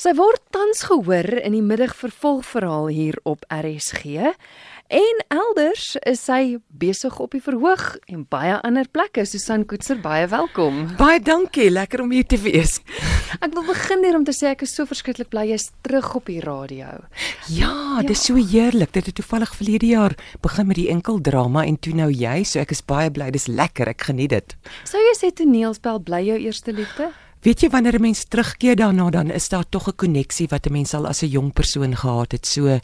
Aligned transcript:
Sy 0.00 0.14
word 0.16 0.40
tans 0.48 0.86
gehoor 0.88 1.26
in 1.42 1.52
die 1.52 1.60
middagvervolgverhaal 1.60 2.86
hier 2.88 3.18
op 3.28 3.42
RSG. 3.52 4.30
En 4.88 5.20
elders 5.28 5.90
is 6.08 6.22
sy 6.24 6.56
besig 6.72 7.18
op 7.20 7.36
die 7.36 7.42
verhoog 7.44 7.98
en 8.08 8.22
baie 8.32 8.54
ander 8.64 8.88
plekke. 8.88 9.26
Susan 9.28 9.66
Koetser, 9.68 10.00
baie 10.00 10.24
welkom. 10.32 10.86
Baie 10.96 11.20
dankie, 11.20 11.68
lekker 11.68 12.06
om 12.06 12.16
hier 12.16 12.24
te 12.24 12.40
wees. 12.40 12.78
Ek 13.44 13.52
wil 13.52 13.68
begin 13.68 14.08
hier 14.08 14.16
om 14.16 14.24
te 14.24 14.32
sê 14.32 14.54
ek 14.54 14.64
is 14.64 14.72
so 14.72 14.88
verskriklik 14.88 15.28
bly 15.34 15.50
jy's 15.52 15.68
terug 15.84 16.14
op 16.16 16.32
die 16.32 16.40
radio. 16.48 16.96
Ja, 17.52 17.68
ja. 17.68 18.08
dis 18.08 18.24
so 18.24 18.40
heerlik. 18.40 18.96
Dit 18.96 19.12
het 19.12 19.20
toevallig 19.20 19.52
verlede 19.52 19.92
jaar 19.92 20.16
begin 20.40 20.72
met 20.72 20.80
die 20.80 20.88
enkel 20.96 21.20
drama 21.20 21.68
en 21.68 21.76
toe 21.76 21.92
nou 21.92 22.08
jy, 22.08 22.38
so 22.48 22.64
ek 22.64 22.72
is 22.72 22.80
baie 22.80 23.12
bly. 23.12 23.28
Dis 23.36 23.52
lekker, 23.52 23.92
ek 23.92 24.08
geniet 24.08 24.32
dit. 24.32 24.60
Sou 24.88 25.08
jy 25.10 25.18
sê 25.20 25.36
toneelspel 25.36 26.00
bly 26.08 26.24
jou 26.32 26.40
eerste 26.48 26.72
liefde? 26.72 27.12
Weet 27.40 27.62
jy 27.64 27.70
wanneer 27.72 27.96
'n 27.96 28.02
mens 28.02 28.24
terugkeer 28.24 28.76
daarna 28.76 29.10
dan 29.10 29.30
is 29.30 29.48
daar 29.48 29.64
tog 29.68 29.88
'n 29.88 29.96
koneksie 29.96 30.46
wat 30.48 30.66
'n 30.66 30.72
mens 30.72 30.94
al 30.94 31.06
as 31.06 31.22
'n 31.22 31.28
jong 31.28 31.52
persoon 31.52 31.96
gehad 31.96 32.32
het. 32.32 32.46
So 32.46 32.80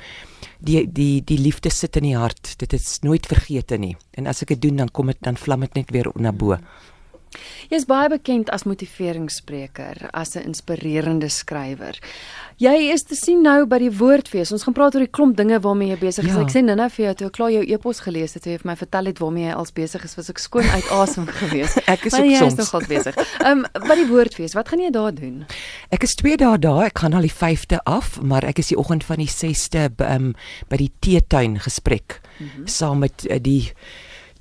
die 0.61 0.93
die 0.93 1.25
die 1.25 1.39
liefde 1.39 1.71
sit 1.71 1.97
in 1.97 2.03
die 2.03 2.17
hart. 2.17 2.59
Dit 2.59 2.73
is 2.73 2.99
nooit 3.01 3.27
vergete 3.27 3.77
nie. 3.77 3.97
En 4.11 4.27
as 4.27 4.43
ek 4.43 4.49
dit 4.49 4.63
doen 4.63 4.77
dan 4.77 4.91
kom 4.91 5.07
dit 5.07 5.17
dan 5.21 5.37
vlam 5.37 5.61
dit 5.61 5.75
net 5.75 5.91
weer 5.91 6.11
na 6.15 6.33
bo. 6.33 6.53
Jy 6.53 6.59
is 7.69 7.87
baie 7.89 8.09
bekend 8.09 8.51
as 8.51 8.65
motiveringsspreker, 8.65 10.09
as 10.13 10.37
'n 10.37 10.45
inspirerende 10.53 11.29
skrywer. 11.29 11.99
Jy 12.57 12.93
is 12.93 13.03
te 13.03 13.15
sien 13.15 13.43
nou 13.43 13.67
by 13.67 13.79
die 13.79 13.91
Woordfees. 13.93 14.53
Ons 14.53 14.63
gaan 14.65 14.73
praat 14.73 14.95
oor 14.95 15.05
die 15.05 15.13
klomp 15.13 15.37
dinge 15.37 15.59
waarmee 15.61 15.89
jy 15.89 15.99
besig 16.01 16.25
is. 16.25 16.33
Ja. 16.33 16.41
Ek 16.41 16.53
sê 16.55 16.63
nou-nou 16.65 16.89
vir 16.89 17.05
jou 17.05 17.15
toe 17.15 17.27
ek 17.27 17.35
klaar 17.37 17.51
jou 17.53 17.63
e-pos 17.63 18.01
gelees 18.01 18.33
het, 18.33 18.45
het 18.45 18.53
jy 18.53 18.61
vir 18.63 18.71
my 18.71 18.77
vertel 18.77 19.05
het 19.11 19.19
waarmee 19.19 19.45
jy 19.51 19.53
als 19.53 19.73
besig 19.77 20.05
is. 20.05 20.17
Was 20.17 20.31
ek 20.31 20.39
skoon 20.39 20.65
uit 20.65 20.89
asem 20.91 21.27
gewees. 21.43 21.77
ek 21.85 22.07
is 22.09 22.15
ook 22.15 22.25
soms. 22.25 22.41
Jy 22.41 22.47
is 22.47 22.57
nogal 22.57 22.89
besig. 22.89 23.21
Ehm 23.45 23.65
um, 23.67 23.85
by 23.89 23.99
die 24.01 24.09
Woordfees, 24.09 24.57
wat 24.57 24.73
gaan 24.73 24.81
jy 24.81 24.91
daar 24.91 25.13
doen? 25.13 25.45
Ek 25.93 26.03
is 26.09 26.17
2 26.17 26.41
dae 26.41 26.57
daar. 26.59 26.87
Ek 26.87 27.05
gaan 27.05 27.13
al 27.13 27.29
die 27.29 27.35
5de 27.35 27.83
af, 27.85 28.17
maar 28.23 28.45
ek 28.49 28.65
is 28.65 28.73
die 28.73 28.81
oggend 28.81 29.05
van 29.05 29.21
die 29.21 29.29
6de 29.29 29.91
um, 30.09 30.33
by 30.73 30.81
die 30.81 30.93
teetuin 31.05 31.61
gesprek 31.61 32.21
mm 32.39 32.49
-hmm. 32.49 32.67
saam 32.67 32.99
met 32.99 33.27
uh, 33.29 33.37
die 33.37 33.73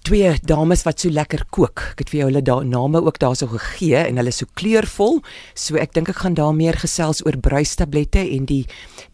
twee 0.05 0.35
dames 0.45 0.83
wat 0.85 1.01
so 1.01 1.09
lekker 1.09 1.45
kook. 1.55 1.81
Ek 1.95 2.03
het 2.03 2.11
vir 2.13 2.19
jou 2.19 2.27
hulle 2.29 2.43
da 2.45 2.59
name 2.61 3.01
ook 3.01 3.17
daarso 3.21 3.47
gegee 3.49 4.03
en 4.03 4.19
hulle 4.21 4.33
is 4.33 4.41
so 4.43 4.49
kleurvol. 4.59 5.21
So 5.57 5.79
ek 5.81 5.95
dink 5.97 6.11
ek 6.13 6.21
gaan 6.21 6.37
daar 6.37 6.53
meer 6.53 6.77
gesels 6.77 7.23
oor 7.25 7.37
bruistablette 7.41 8.21
en 8.21 8.45
die 8.49 8.63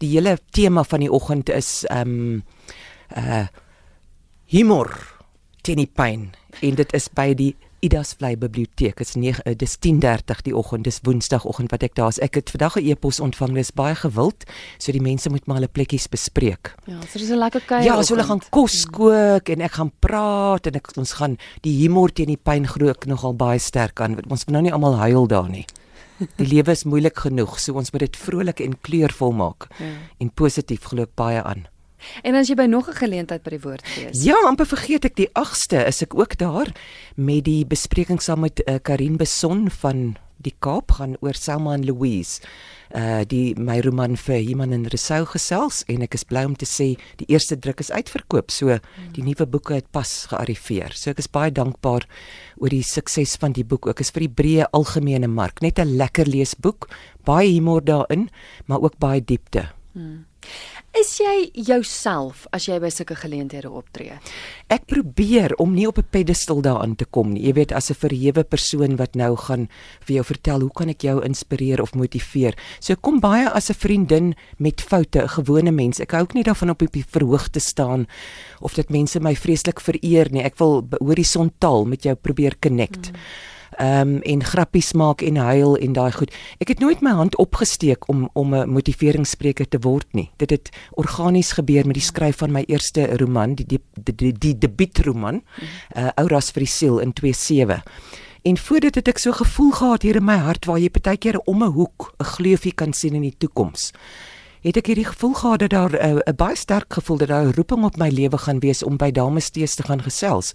die 0.02 0.10
hele 0.12 0.36
tema 0.52 0.84
van 0.84 1.04
die 1.04 1.12
oggend 1.12 1.52
is 1.52 1.82
ehm 1.90 2.16
um, 2.16 2.42
uh 3.16 3.46
humor 4.52 4.90
teen 5.64 5.80
die 5.80 5.88
pyn 5.88 6.26
en 6.60 6.74
dit 6.76 6.90
is 6.92 7.06
by 7.08 7.30
die 7.32 7.54
Idas 7.82 8.14
Vlei 8.14 8.36
Biblioteek. 8.38 9.00
Dit 9.00 9.08
is 9.08 9.14
9 9.14 9.42
eh, 9.42 9.56
dis 9.58 9.76
10:30 9.78 10.42
die 10.46 10.54
oggend. 10.56 10.84
Dis 10.84 11.00
Woensdagoggend 11.02 11.70
wat 11.70 11.82
ek 11.82 11.96
daar 11.98 12.12
is. 12.14 12.20
Ek 12.22 12.34
het 12.38 12.50
vandag 12.50 12.76
'n 12.76 12.86
e-pos 12.86 13.20
ontvang. 13.20 13.54
Dis 13.54 13.72
baie 13.74 13.94
gewild, 13.94 14.44
so 14.78 14.92
die 14.92 15.02
mense 15.02 15.30
moet 15.30 15.46
maar 15.46 15.56
hulle 15.56 15.68
plekkies 15.68 16.06
bespreek. 16.08 16.74
Ja, 16.86 17.00
so 17.00 17.18
dis 17.18 17.30
'n 17.30 17.38
lekker 17.38 17.60
kuier. 17.60 17.84
Ja, 17.84 18.02
so 18.02 18.14
hulle 18.14 18.26
gaan 18.26 18.40
kos 18.50 18.86
kook 18.86 19.48
en 19.48 19.60
ek 19.60 19.72
gaan 19.72 19.92
praat 19.98 20.66
en 20.66 20.74
ek 20.74 20.96
ons 20.96 21.12
gaan 21.12 21.36
die 21.62 21.82
humor 21.82 22.12
teen 22.12 22.26
die 22.26 22.36
pyn 22.42 22.66
groot 22.66 23.04
nogal 23.06 23.34
baie 23.34 23.58
sterk 23.58 24.00
aan. 24.00 24.16
Ons 24.30 24.44
moet 24.46 24.52
nou 24.52 24.62
nie 24.62 24.72
almal 24.72 24.96
huil 24.96 25.26
daar 25.26 25.48
nie. 25.48 25.66
Die 26.36 26.46
lewe 26.46 26.70
is 26.70 26.84
moeilik 26.84 27.18
genoeg, 27.18 27.58
so 27.58 27.74
ons 27.74 27.90
moet 27.90 28.00
dit 28.00 28.16
vrolik 28.16 28.60
en 28.60 28.80
kleurvol 28.80 29.32
maak. 29.32 29.66
Ja. 29.78 29.86
En 30.20 30.30
positief 30.30 30.84
glo 30.84 31.02
ek 31.02 31.14
baie 31.14 31.42
aan. 31.42 31.66
En 32.22 32.34
as 32.34 32.48
jy 32.48 32.54
by 32.54 32.66
nog 32.66 32.88
'n 32.88 32.94
geleentheid 32.94 33.42
by 33.42 33.50
die 33.50 33.60
woord 33.60 33.86
gees. 33.86 34.22
Ja, 34.24 34.36
amper 34.46 34.66
vergeet 34.66 35.04
ek 35.04 35.16
die 35.16 35.28
8ste 35.32 35.86
is 35.86 36.02
ek 36.02 36.14
ook 36.14 36.36
daar 36.38 36.72
met 37.14 37.44
die 37.44 37.64
bespreking 37.66 38.20
saam 38.22 38.40
met 38.40 38.62
uh, 38.66 38.78
Karin 38.82 39.16
Beson 39.16 39.70
van 39.70 40.16
die 40.42 40.54
Kaap 40.62 40.96
gaan 40.98 41.16
oor 41.22 41.36
Selma 41.38 41.76
en 41.78 41.86
Louise. 41.86 42.42
Uh 42.92 43.22
die 43.28 43.54
my 43.56 43.78
roman 43.80 44.18
vir 44.20 44.42
Iman 44.52 44.74
en 44.76 44.84
Resou 44.92 45.22
gesels 45.30 45.80
en 45.88 46.02
ek 46.04 46.16
is 46.18 46.26
bly 46.28 46.42
om 46.44 46.56
te 46.58 46.68
sê 46.68 46.90
die 47.22 47.28
eerste 47.32 47.56
druk 47.56 47.80
is 47.80 47.92
uitverkoop. 47.92 48.52
So 48.52 48.76
die 49.16 49.24
nuwe 49.24 49.46
boeke 49.48 49.78
het 49.78 49.88
pas 49.96 50.10
gearriveer. 50.28 50.92
So 50.98 51.14
ek 51.14 51.22
is 51.22 51.30
baie 51.32 51.52
dankbaar 51.54 52.04
oor 52.60 52.74
die 52.74 52.84
sukses 52.84 53.38
van 53.40 53.56
die 53.56 53.64
boek. 53.64 53.88
Ek 53.94 54.02
is 54.04 54.12
vir 54.12 54.26
die 54.26 54.34
breë 54.42 54.68
algemene 54.76 55.30
mark 55.30 55.62
net 55.62 55.78
'n 55.78 55.96
lekker 55.96 56.26
leesboek, 56.26 56.90
baie 57.24 57.48
humor 57.48 57.80
daarin, 57.80 58.28
maar 58.66 58.82
ook 58.82 58.98
baie 58.98 59.24
diepte. 59.24 59.70
Hmm. 59.92 60.26
Is 60.92 61.14
jy 61.16 61.48
jouself 61.56 62.42
as 62.52 62.66
jy 62.68 62.74
by 62.76 62.90
sulke 62.92 63.14
geleenthede 63.16 63.70
optree? 63.72 64.18
Ek 64.68 64.82
probeer 64.90 65.54
om 65.56 65.72
nie 65.72 65.86
op 65.88 65.96
'n 65.96 66.04
pedestal 66.12 66.60
daarin 66.60 66.96
te 66.96 67.06
kom 67.06 67.32
nie. 67.32 67.46
Jy 67.46 67.52
weet 67.52 67.72
as 67.72 67.90
'n 67.90 67.94
verhewe 67.94 68.44
persoon 68.44 68.96
wat 68.96 69.14
nou 69.16 69.34
gaan 69.36 69.68
vir 70.04 70.14
jou 70.16 70.24
vertel 70.24 70.60
hoe 70.60 70.70
kan 70.70 70.88
ek 70.90 71.00
jou 71.00 71.24
inspireer 71.24 71.80
of 71.80 71.94
motiveer. 71.94 72.54
So 72.80 72.94
kom 72.96 73.20
baie 73.20 73.48
as 73.48 73.70
'n 73.70 73.74
vriendin 73.74 74.34
met 74.58 74.82
foute, 74.82 75.22
'n 75.22 75.28
gewone 75.28 75.72
mens. 75.72 75.98
Ek 76.00 76.10
hou 76.10 76.22
ook 76.22 76.34
nie 76.34 76.44
daarvan 76.44 76.70
op 76.70 76.82
op 76.82 76.92
die 76.92 77.04
verhoog 77.08 77.48
te 77.48 77.60
staan 77.60 78.06
of 78.60 78.74
dat 78.74 78.90
mense 78.90 79.18
my 79.20 79.34
vreeslik 79.34 79.80
vereer 79.80 80.30
nie. 80.30 80.42
Ek 80.42 80.58
wil 80.58 80.86
horisontaal 81.00 81.86
met 81.86 82.02
jou 82.02 82.14
probeer 82.14 82.54
connect. 82.60 83.06
Hmm 83.06 83.51
ehm 83.82 84.08
um, 84.08 84.20
en 84.22 84.44
grappies 84.44 84.92
maak 84.92 85.22
en 85.26 85.36
huil 85.36 85.76
en 85.76 85.92
daai 85.92 86.12
goed. 86.12 86.34
Ek 86.62 86.70
het 86.70 86.78
nooit 86.78 87.00
my 87.02 87.10
hand 87.18 87.36
opgesteek 87.42 88.08
om 88.08 88.28
om 88.32 88.54
'n 88.54 88.70
motiveringsspreker 88.70 89.68
te 89.68 89.78
word 89.78 90.06
nie. 90.12 90.30
Dit 90.36 90.50
het 90.50 90.68
organies 90.90 91.52
gebeur 91.52 91.86
met 91.86 91.94
die 91.94 92.08
skryf 92.10 92.36
van 92.36 92.52
my 92.52 92.62
eerste 92.66 93.16
roman, 93.16 93.54
die 93.54 93.66
die, 93.66 93.80
die, 93.94 94.14
die, 94.14 94.32
die 94.38 94.58
debuutroman, 94.58 95.42
uh, 95.96 96.08
Auras 96.14 96.50
vir 96.50 96.60
die 96.60 96.70
siel 96.70 96.98
in 96.98 97.12
27. 97.14 97.82
En 98.42 98.58
voordat 98.58 98.94
het 98.94 99.08
ek 99.08 99.18
so 99.18 99.32
gevoel 99.32 99.70
gehad 99.70 100.02
hier 100.02 100.16
in 100.16 100.24
my 100.24 100.36
hart 100.36 100.64
waar 100.64 100.78
jy 100.78 100.90
partykeer 100.90 101.38
om 101.44 101.62
'n 101.62 101.72
hoek 101.72 102.14
'n 102.18 102.24
gleufie 102.24 102.74
kan 102.74 102.92
sien 102.92 103.14
in 103.14 103.22
die 103.22 103.36
toekoms. 103.38 103.92
Het 104.62 104.76
ek 104.76 104.86
hierdie 104.86 105.10
gevoel 105.10 105.34
gehad 105.34 105.58
dat 105.58 105.70
daar 105.70 105.94
eh, 105.94 106.10
'n 106.10 106.22
uh, 106.28 106.34
baie 106.36 106.56
sterk 106.56 106.92
gevoel 106.92 107.18
dat 107.18 107.28
daar 107.28 107.46
'n 107.46 107.54
roeping 107.54 107.84
op 107.84 107.96
my 107.96 108.08
lewe 108.08 108.38
gaan 108.38 108.58
wees 108.58 108.82
om 108.82 108.96
by 108.96 109.10
dames 109.10 109.44
steeds 109.44 109.74
te 109.74 109.82
gaan 109.82 110.02
gesels 110.02 110.52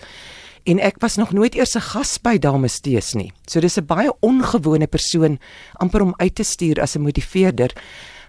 en 0.64 0.80
ek 0.80 1.00
was 1.00 1.16
nog 1.18 1.32
nooit 1.32 1.56
eers 1.56 1.76
'n 1.76 1.82
gas 1.82 2.18
by 2.18 2.38
Dames 2.38 2.80
Tees 2.80 3.14
nie. 3.14 3.32
So 3.46 3.60
dis 3.60 3.78
'n 3.78 3.86
baie 3.86 4.12
ongewone 4.22 4.88
persoon 4.88 5.40
amper 5.80 6.02
om 6.02 6.14
uit 6.18 6.36
te 6.36 6.44
stuur 6.44 6.82
as 6.82 6.96
'n 6.96 7.02
motiveerder. 7.02 7.72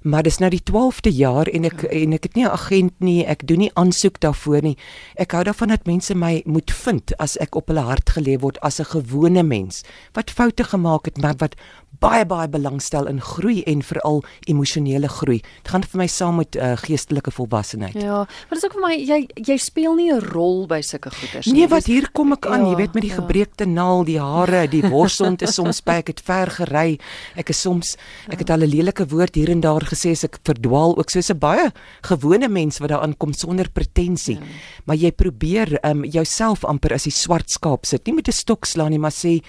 Maar 0.09 0.25
dis 0.25 0.39
nou 0.41 0.49
die 0.51 0.63
12de 0.71 1.11
jaar 1.13 1.49
en 1.53 1.67
ek 1.69 1.83
ja. 1.85 1.89
en 2.01 2.17
ek 2.17 2.29
het 2.29 2.35
nie 2.35 2.45
'n 2.45 2.55
agent 2.57 2.95
nie, 2.99 3.27
ek 3.27 3.47
doen 3.47 3.59
nie 3.59 3.75
aansoek 3.75 4.21
daarvoor 4.21 4.63
nie. 4.63 4.77
Ek 5.17 5.33
hou 5.33 5.45
daarvan 5.45 5.69
dat 5.69 5.87
mense 5.87 6.15
my 6.15 6.43
moet 6.45 6.71
vind 6.71 7.17
as 7.19 7.37
ek 7.37 7.55
op 7.55 7.69
hulle 7.69 7.85
hart 7.85 8.11
geleef 8.11 8.41
word 8.41 8.61
as 8.61 8.81
'n 8.81 8.85
gewone 8.85 9.43
mens 9.43 9.83
wat 10.15 10.31
foute 10.31 10.65
gemaak 10.65 11.05
het, 11.05 11.21
maar 11.21 11.37
wat 11.39 11.55
baie 11.99 12.25
baie 12.27 12.49
belangstel 12.49 13.09
in 13.11 13.19
groei 13.21 13.63
en 13.67 13.83
veral 13.83 14.23
emosionele 14.47 15.09
groei. 15.09 15.41
Dit 15.63 15.71
gaan 15.73 15.83
vir 15.83 15.99
my 15.99 16.07
saam 16.07 16.37
met 16.39 16.57
uh, 16.57 16.77
geestelike 16.77 17.33
volwassenheid. 17.35 17.97
Ja, 17.99 18.23
maar 18.23 18.55
dit 18.55 18.63
is 18.63 18.67
ook 18.69 18.77
vir 18.77 18.85
my 18.85 18.95
jy 18.95 19.19
jy 19.35 19.57
speel 19.59 19.95
nie 19.99 20.13
'n 20.13 20.21
rol 20.31 20.67
by 20.67 20.81
sulke 20.81 21.11
goeters 21.11 21.47
nie. 21.47 21.55
Nee, 21.61 21.69
wat 21.69 21.87
hier 21.87 22.09
kom 22.13 22.33
ek 22.33 22.47
aan, 22.47 22.65
ja, 22.65 22.71
jy 22.71 22.77
weet 22.77 22.95
met 22.95 23.03
die 23.03 23.11
ja. 23.11 23.19
gebreekte 23.19 23.67
naal, 23.67 24.05
die 24.05 24.21
hare, 24.21 24.69
die 24.69 24.83
borsond 24.83 25.43
is 25.43 25.55
soms 25.55 25.83
by 25.83 25.99
ek 26.05 26.07
het 26.15 26.21
ver 26.21 26.51
gery. 26.51 26.99
Ek 27.35 27.51
is 27.51 27.61
soms 27.61 27.97
ek 28.29 28.39
het 28.39 28.51
al 28.51 28.63
'n 28.63 28.71
lelike 28.71 29.07
woord 29.09 29.35
hier 29.35 29.51
en 29.51 29.61
daar 29.61 29.83
gesê 29.83 29.98
as 30.07 30.25
ek 30.25 30.39
verdwaal 30.47 30.97
ook 30.99 31.11
soos 31.11 31.31
'n 31.31 31.39
baie 31.39 31.73
gewone 32.03 32.49
mens 32.49 32.79
wat 32.79 32.91
daar 32.91 33.03
aankom 33.03 33.33
sonder 33.33 33.71
pretensie. 33.71 34.39
Ja. 34.39 34.47
Maar 34.85 34.97
jy 34.97 35.11
probeer 35.11 35.79
um, 35.85 36.05
jouself 36.05 36.65
amper 36.65 36.93
as 36.93 37.05
die 37.05 37.13
swart 37.13 37.51
skaap 37.51 37.87
sit. 37.87 38.07
Nie 38.07 38.15
met 38.15 38.29
'n 38.29 38.33
stok 38.33 38.65
slaan 38.65 38.91
nie, 38.91 38.99
maar 38.99 39.13
sê 39.13 39.43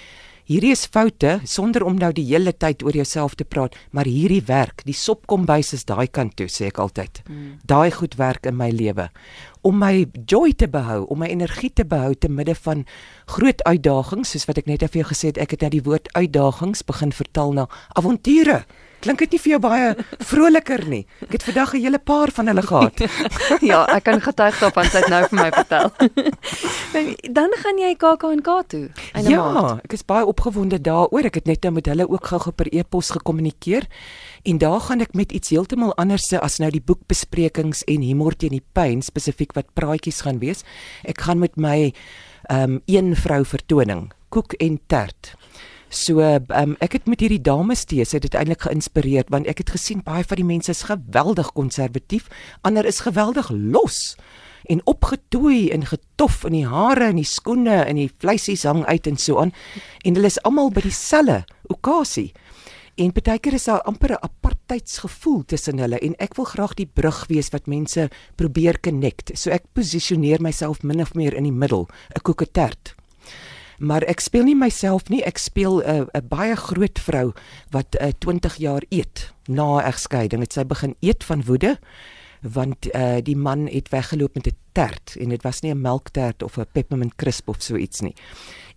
hierdie 0.50 0.72
is 0.72 0.88
foute 0.88 1.40
sonder 1.46 1.84
om 1.86 1.96
nou 1.96 2.12
die 2.12 2.26
hele 2.26 2.52
tyd 2.52 2.82
oor 2.84 2.96
jouself 2.96 3.36
te 3.36 3.46
praat, 3.46 3.76
maar 3.92 4.06
hierdie 4.06 4.42
werk, 4.42 4.82
die 4.86 4.98
sop 4.98 5.28
kom 5.28 5.46
bys 5.46 5.74
is 5.74 5.86
daai 5.86 6.08
kant 6.08 6.36
toe 6.36 6.48
sê 6.48 6.68
ek 6.68 6.80
altyd. 6.80 7.22
Mm. 7.30 7.60
Daai 7.66 7.92
goed 7.92 8.18
werk 8.18 8.46
in 8.46 8.58
my 8.58 8.72
lewe 8.72 9.10
om 9.62 9.80
my 9.80 10.06
joy 10.28 10.54
te 10.56 10.68
behou, 10.72 11.04
om 11.12 11.20
my 11.20 11.28
energie 11.32 11.72
te 11.74 11.86
behou 11.88 12.14
te 12.16 12.30
midde 12.32 12.56
van 12.64 12.86
groot 13.34 13.64
uitdagings, 13.68 14.32
soos 14.32 14.48
wat 14.48 14.62
ek 14.62 14.70
net 14.70 14.86
vir 14.88 15.02
jou 15.02 15.10
gesê 15.12 15.34
het, 15.34 15.42
ek 15.42 15.56
het 15.56 15.66
nou 15.66 15.74
die 15.76 15.86
woord 15.86 16.08
uitdagings 16.16 16.86
begin 16.88 17.12
vertaal 17.16 17.56
na 17.58 17.66
avonture. 18.00 18.64
Klink 19.00 19.22
dit 19.24 19.32
nie 19.32 19.40
vir 19.40 19.52
jou 19.54 19.60
baie 19.64 19.92
vroliker 20.28 20.84
nie? 20.92 21.06
Ek 21.24 21.38
het 21.38 21.44
vandag 21.48 21.74
'n 21.74 21.82
hele 21.82 22.00
paar 22.00 22.32
van 22.32 22.48
hulle 22.48 22.62
gehad. 22.62 23.00
ja, 23.72 23.86
ek 23.96 24.04
kan 24.04 24.22
getuig 24.22 24.60
daarvan, 24.60 24.86
sy 24.92 24.98
het 24.98 25.10
nou 25.10 25.24
vir 25.28 25.40
my 25.40 25.50
vertel. 25.52 25.92
Dan 27.38 27.54
gaan 27.62 27.78
jy 27.78 27.96
KAK&K 27.96 28.50
toe. 28.68 28.90
Ja, 29.24 29.52
maand. 29.52 29.84
ek 29.84 29.94
is 29.94 30.04
baie 30.04 30.26
opgewonde 30.26 30.82
daaroor. 30.82 31.24
Ek 31.24 31.36
het 31.36 31.46
net 31.46 31.64
nou 31.64 31.74
met 31.74 31.86
hulle 31.86 32.10
ook 32.10 32.26
gou-gou 32.28 32.52
per 32.52 32.68
e-pos 32.72 33.12
gekommunikeer 33.16 33.88
en 34.44 34.58
daar 34.58 34.80
gaan 34.80 35.02
ek 35.02 35.14
met 35.14 35.32
iets 35.32 35.50
heeltemal 35.50 35.94
anders 35.96 36.34
as 36.34 36.60
nou 36.60 36.72
die 36.72 36.84
boekbesprekings 36.84 37.84
en 37.88 38.02
humor 38.02 38.36
teen 38.36 38.56
die 38.58 38.66
pyn 38.74 39.02
spesifiek 39.02 39.54
wat 39.54 39.74
praatjies 39.74 40.22
gaan 40.22 40.40
wees. 40.40 40.64
Ek 41.04 41.22
gaan 41.22 41.40
met 41.40 41.56
my 41.56 41.94
ehm 42.50 42.64
um, 42.64 42.82
een 42.86 43.16
vrou 43.16 43.46
vertoning, 43.46 44.12
koek 44.30 44.54
en 44.60 44.80
tert. 44.88 45.36
So 45.90 46.22
um, 46.22 46.76
ek 46.86 47.00
het 47.00 47.08
met 47.10 47.24
hierdie 47.24 47.42
dames 47.42 47.82
steeds 47.88 48.14
het 48.14 48.22
dit 48.22 48.36
eintlik 48.38 48.62
geïnspireer 48.68 49.26
want 49.34 49.50
ek 49.50 49.64
het 49.64 49.74
gesien 49.74 50.04
baie 50.06 50.22
van 50.24 50.38
die 50.38 50.46
mense 50.46 50.70
is 50.70 50.86
geweldig 50.86 51.50
konservatief, 51.58 52.30
ander 52.62 52.86
is 52.86 53.02
geweldig 53.02 53.50
los 53.50 54.14
en 54.70 54.84
opgetooi 54.86 55.72
en 55.74 55.88
getof 55.90 56.44
in 56.46 56.60
die 56.60 56.68
hare 56.70 57.10
en 57.10 57.18
die 57.18 57.26
skoene 57.26 57.82
en 57.88 57.98
die 57.98 58.12
vleisies 58.22 58.68
hang 58.70 58.84
uit 58.86 59.10
en 59.10 59.18
so 59.18 59.42
aan 59.42 59.56
en 60.06 60.20
hulle 60.20 60.30
is 60.30 60.38
almal 60.46 60.70
by 60.70 60.86
dieselfde 60.86 61.42
okasie. 61.74 62.30
En 63.00 63.14
baie 63.16 63.40
keer 63.40 63.56
is 63.58 63.66
daar 63.66 63.82
amper 63.88 64.14
'n 64.14 64.24
apartheidsgevoel 64.30 65.46
tussen 65.46 65.80
hulle 65.80 66.00
en 66.00 66.16
ek 66.20 66.36
wil 66.36 66.46
graag 66.46 66.74
die 66.76 66.86
brug 66.86 67.26
wees 67.28 67.50
wat 67.50 67.66
mense 67.68 68.10
probeer 68.36 68.80
connect. 68.80 69.32
So 69.34 69.50
ek 69.50 69.66
posisioneer 69.74 70.42
myself 70.42 70.84
min 70.84 71.02
of 71.02 71.16
meer 71.16 71.34
in 71.34 71.44
die 71.44 71.52
middel, 71.52 71.88
'n 72.16 72.22
koeketert. 72.22 72.99
Maar 73.80 74.04
ek 74.12 74.20
speel 74.20 74.44
nie 74.44 74.56
myself 74.56 75.10
nie, 75.10 75.24
ek 75.24 75.38
speel 75.38 75.80
'n 75.82 76.08
'n 76.14 76.28
baie 76.28 76.56
groot 76.56 77.00
vrou 77.00 77.34
wat 77.72 77.96
uh, 78.02 78.12
20 78.20 78.56
jaar 78.56 78.84
eet 78.90 79.34
na 79.48 79.82
egskeiding. 79.84 80.42
Het 80.42 80.54
sy 80.54 80.64
begin 80.64 80.96
eet 81.00 81.24
van 81.24 81.44
woede 81.44 81.80
want 82.42 82.88
uh, 82.96 83.20
die 83.24 83.36
man 83.36 83.68
het 83.68 83.90
weggeloop 83.90 84.36
met 84.36 84.48
'n 84.48 84.56
tert 84.72 85.16
en 85.20 85.30
dit 85.30 85.44
was 85.44 85.62
nie 85.62 85.72
'n 85.72 85.82
melktert 85.82 86.44
of 86.44 86.58
'n 86.58 86.66
peppermint 86.72 87.16
crisp 87.16 87.50
of 87.50 87.62
so 87.62 87.76
iets 87.76 88.00
nie. 88.00 88.16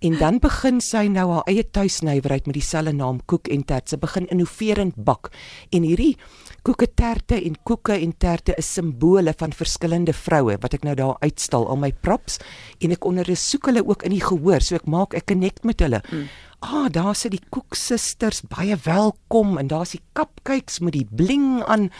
En 0.00 0.18
dan 0.18 0.38
begin 0.38 0.80
sy 0.80 1.06
nou 1.06 1.30
haar 1.30 1.46
eie 1.46 1.70
tuisnywerheid 1.70 2.46
met 2.46 2.54
dieselfde 2.54 2.92
naam 2.92 3.20
koek 3.24 3.48
en 3.48 3.64
tert. 3.64 3.88
Sy 3.88 3.96
begin 3.96 4.28
innoverend 4.28 4.94
bak. 4.96 5.30
En 5.70 5.82
hierdie 5.82 6.16
koeke 6.62 6.86
terte 6.94 7.38
en 7.42 7.56
koeke 7.66 7.96
en 7.98 8.12
terte 8.18 8.54
is 8.58 8.68
simbole 8.74 9.34
van 9.38 9.54
verskillende 9.56 10.14
vroue 10.14 10.58
wat 10.62 10.76
ek 10.78 10.86
nou 10.86 10.94
daar 10.98 11.16
uitstal. 11.24 11.66
Al 11.66 11.80
my 11.82 11.92
props. 12.04 12.38
En 12.80 12.94
ek 12.94 13.06
ondersoek 13.08 13.70
hulle 13.70 13.84
ook 13.86 14.06
in 14.06 14.14
die 14.14 14.22
gehoor 14.22 14.62
so 14.62 14.78
ek 14.78 14.86
maak 14.86 15.16
ek 15.18 15.26
connect 15.32 15.66
met 15.68 15.82
hulle. 15.82 16.02
Mm 16.10 16.30
ah, 16.62 16.86
daar 16.90 17.14
sit 17.18 17.34
die 17.34 17.42
koeksusters 17.50 18.42
baie 18.50 18.76
welkom 18.84 19.58
en 19.58 19.68
daar's 19.70 19.94
die 19.96 20.02
cupcakes 20.16 20.78
met 20.84 20.94
die 20.94 21.06
bling 21.10 21.62
aan. 21.66 21.90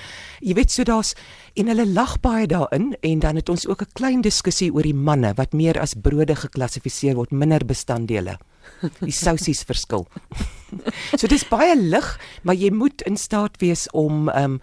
Jy 0.41 0.55
weet 0.59 0.75
so 0.75 0.87
daar's 0.87 1.15
en 1.59 1.69
hulle 1.73 1.87
lag 1.87 2.17
baie 2.25 2.47
daarin 2.47 2.93
en 3.03 3.23
dan 3.25 3.37
het 3.41 3.49
ons 3.53 3.67
ook 3.67 3.83
'n 3.83 3.93
klein 3.93 4.21
diskussie 4.23 4.73
oor 4.73 4.83
die 4.83 4.95
manne 4.95 5.35
wat 5.35 5.53
meer 5.53 5.81
as 5.81 5.95
brode 5.95 6.37
geklassifiseer 6.37 7.15
word, 7.15 7.31
minder 7.31 7.65
bestanddele. 7.67 8.39
Die 9.01 9.13
sousies 9.13 9.63
verskil. 9.63 10.07
so 11.19 11.27
dis 11.27 11.49
baie 11.49 11.77
lig, 11.77 12.21
maar 12.43 12.55
jy 12.55 12.71
moet 12.71 13.03
in 13.03 13.17
staat 13.17 13.59
wees 13.59 13.91
om 13.91 14.29
ehm 14.29 14.45
um, 14.45 14.61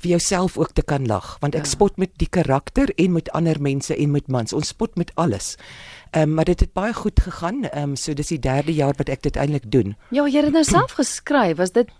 vir 0.00 0.10
jouself 0.10 0.58
ook 0.58 0.72
te 0.72 0.82
kan 0.82 1.06
lag 1.06 1.36
want 1.40 1.54
ek 1.54 1.64
ja. 1.64 1.70
spot 1.70 1.96
met 1.96 2.10
die 2.16 2.28
karakter 2.28 2.92
en 2.96 3.12
met 3.12 3.30
ander 3.30 3.60
mense 3.60 3.96
en 3.96 4.10
met 4.10 4.28
mans 4.28 4.52
ons 4.52 4.68
spot 4.68 4.96
met 4.96 5.12
alles 5.14 5.56
Ehm 6.16 6.22
um, 6.22 6.34
maar 6.34 6.44
dit 6.44 6.60
het 6.60 6.72
baie 6.72 6.92
goed 6.94 7.20
gegaan. 7.20 7.64
Ehm 7.64 7.82
um, 7.82 7.96
so 7.96 8.12
dis 8.14 8.26
die 8.26 8.38
derde 8.38 8.74
jaar 8.74 8.94
wat 8.96 9.08
ek 9.08 9.22
dit 9.22 9.36
eintlik 9.36 9.70
doen. 9.70 9.96
Ja, 10.10 10.26
jy 10.26 10.44
het 10.44 10.52
nou 10.52 10.64
self 10.64 10.92
geskryf. 10.96 11.56
Was 11.56 11.72
dit 11.72 11.90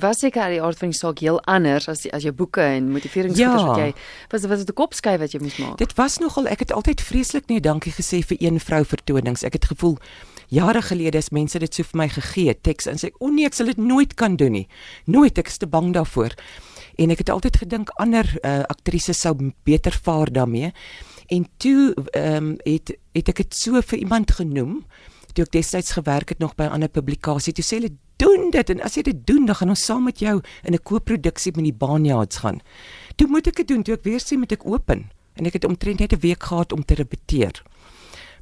was 0.00 0.18
seker 0.18 0.48
die 0.48 0.62
aard 0.62 0.78
van 0.78 0.88
die 0.88 0.96
saak 0.96 1.18
heel 1.18 1.40
anders 1.40 1.88
as 1.88 2.06
as 2.10 2.22
jou 2.22 2.32
boeke 2.32 2.60
en 2.60 2.90
motiveringsgoeders 2.90 3.62
ja. 3.62 3.66
wat 3.66 3.76
jy 3.76 3.92
was 4.30 4.46
was 4.46 4.58
dit 4.58 4.70
'n 4.70 4.74
kopskyf 4.74 5.18
wat 5.18 5.32
jy 5.32 5.40
moes 5.40 5.56
maak. 5.56 5.78
Dit 5.78 5.94
was 5.94 6.18
nogal 6.18 6.46
ek 6.46 6.58
het 6.58 6.72
altyd 6.72 7.00
vreeslik 7.00 7.46
nee 7.46 7.60
dankie 7.60 7.92
gesê 7.92 8.22
vir 8.22 8.36
een 8.40 8.60
vrou 8.60 8.84
vertonings. 8.84 9.42
Ek 9.42 9.52
het 9.52 9.64
gevoel 9.64 9.98
jare 10.48 10.82
gelede 10.82 11.18
is 11.18 11.30
mense 11.30 11.58
dit 11.58 11.74
so 11.74 11.82
vir 11.82 11.98
my 11.98 12.08
gegee 12.08 12.54
teks 12.60 12.86
en 12.86 12.96
sê 12.96 13.10
o 13.18 13.28
nee 13.28 13.46
ek 13.46 13.54
sal 13.54 13.66
dit 13.66 13.76
nooit 13.76 14.14
kan 14.14 14.36
doen 14.36 14.52
nie. 14.52 14.68
Nooit 15.04 15.38
ek 15.38 15.46
is 15.46 15.56
te 15.56 15.66
bang 15.66 15.92
daarvoor. 15.92 16.32
En 16.96 17.10
ek 17.10 17.18
het 17.18 17.30
altyd 17.30 17.56
gedink 17.56 17.90
ander 17.90 18.38
uh, 18.42 18.62
aktrises 18.68 19.20
sou 19.20 19.52
beter 19.64 19.92
vaar 20.02 20.32
daarmee 20.32 20.72
en 21.32 21.46
toe 21.56 21.94
ehm 22.10 22.36
um, 22.36 22.56
het 22.64 22.92
het 23.12 23.28
ek 23.28 23.36
dit 23.36 23.54
so 23.54 23.80
vir 23.80 23.98
iemand 23.98 24.30
genoem 24.30 24.84
toe 25.32 25.44
ek 25.44 25.52
destyds 25.52 25.94
gewerk 25.96 26.28
het 26.28 26.38
nog 26.38 26.54
by 26.54 26.64
'n 26.64 26.76
ander 26.76 26.88
publikasie 26.88 27.52
toe 27.52 27.64
sê 27.64 27.80
hulle 27.80 27.96
doen 28.16 28.50
dit 28.50 28.70
en 28.70 28.82
as 28.82 28.94
jy 28.94 29.02
dit 29.02 29.26
doen 29.26 29.46
dan 29.46 29.54
gaan 29.54 29.72
ons 29.74 29.84
saam 29.84 30.04
met 30.04 30.18
jou 30.18 30.40
in 30.62 30.74
'n 30.74 30.82
kooproduksie 30.82 31.52
met 31.54 31.64
die 31.64 31.78
Baanyards 31.84 32.36
gaan. 32.36 32.60
Toe 33.16 33.28
moet 33.28 33.46
ek 33.46 33.56
dit 33.56 33.68
doen 33.68 33.82
toe 33.82 33.94
ek 33.94 34.04
weer 34.04 34.20
sien 34.20 34.40
met 34.40 34.52
ek 34.52 34.66
open 34.66 35.10
en 35.34 35.46
ek 35.46 35.52
het 35.52 35.64
omtrent 35.64 35.98
net 35.98 36.12
'n 36.12 36.20
week 36.20 36.42
gehad 36.42 36.72
om 36.72 36.84
te 36.84 36.94
repeteer. 36.94 37.62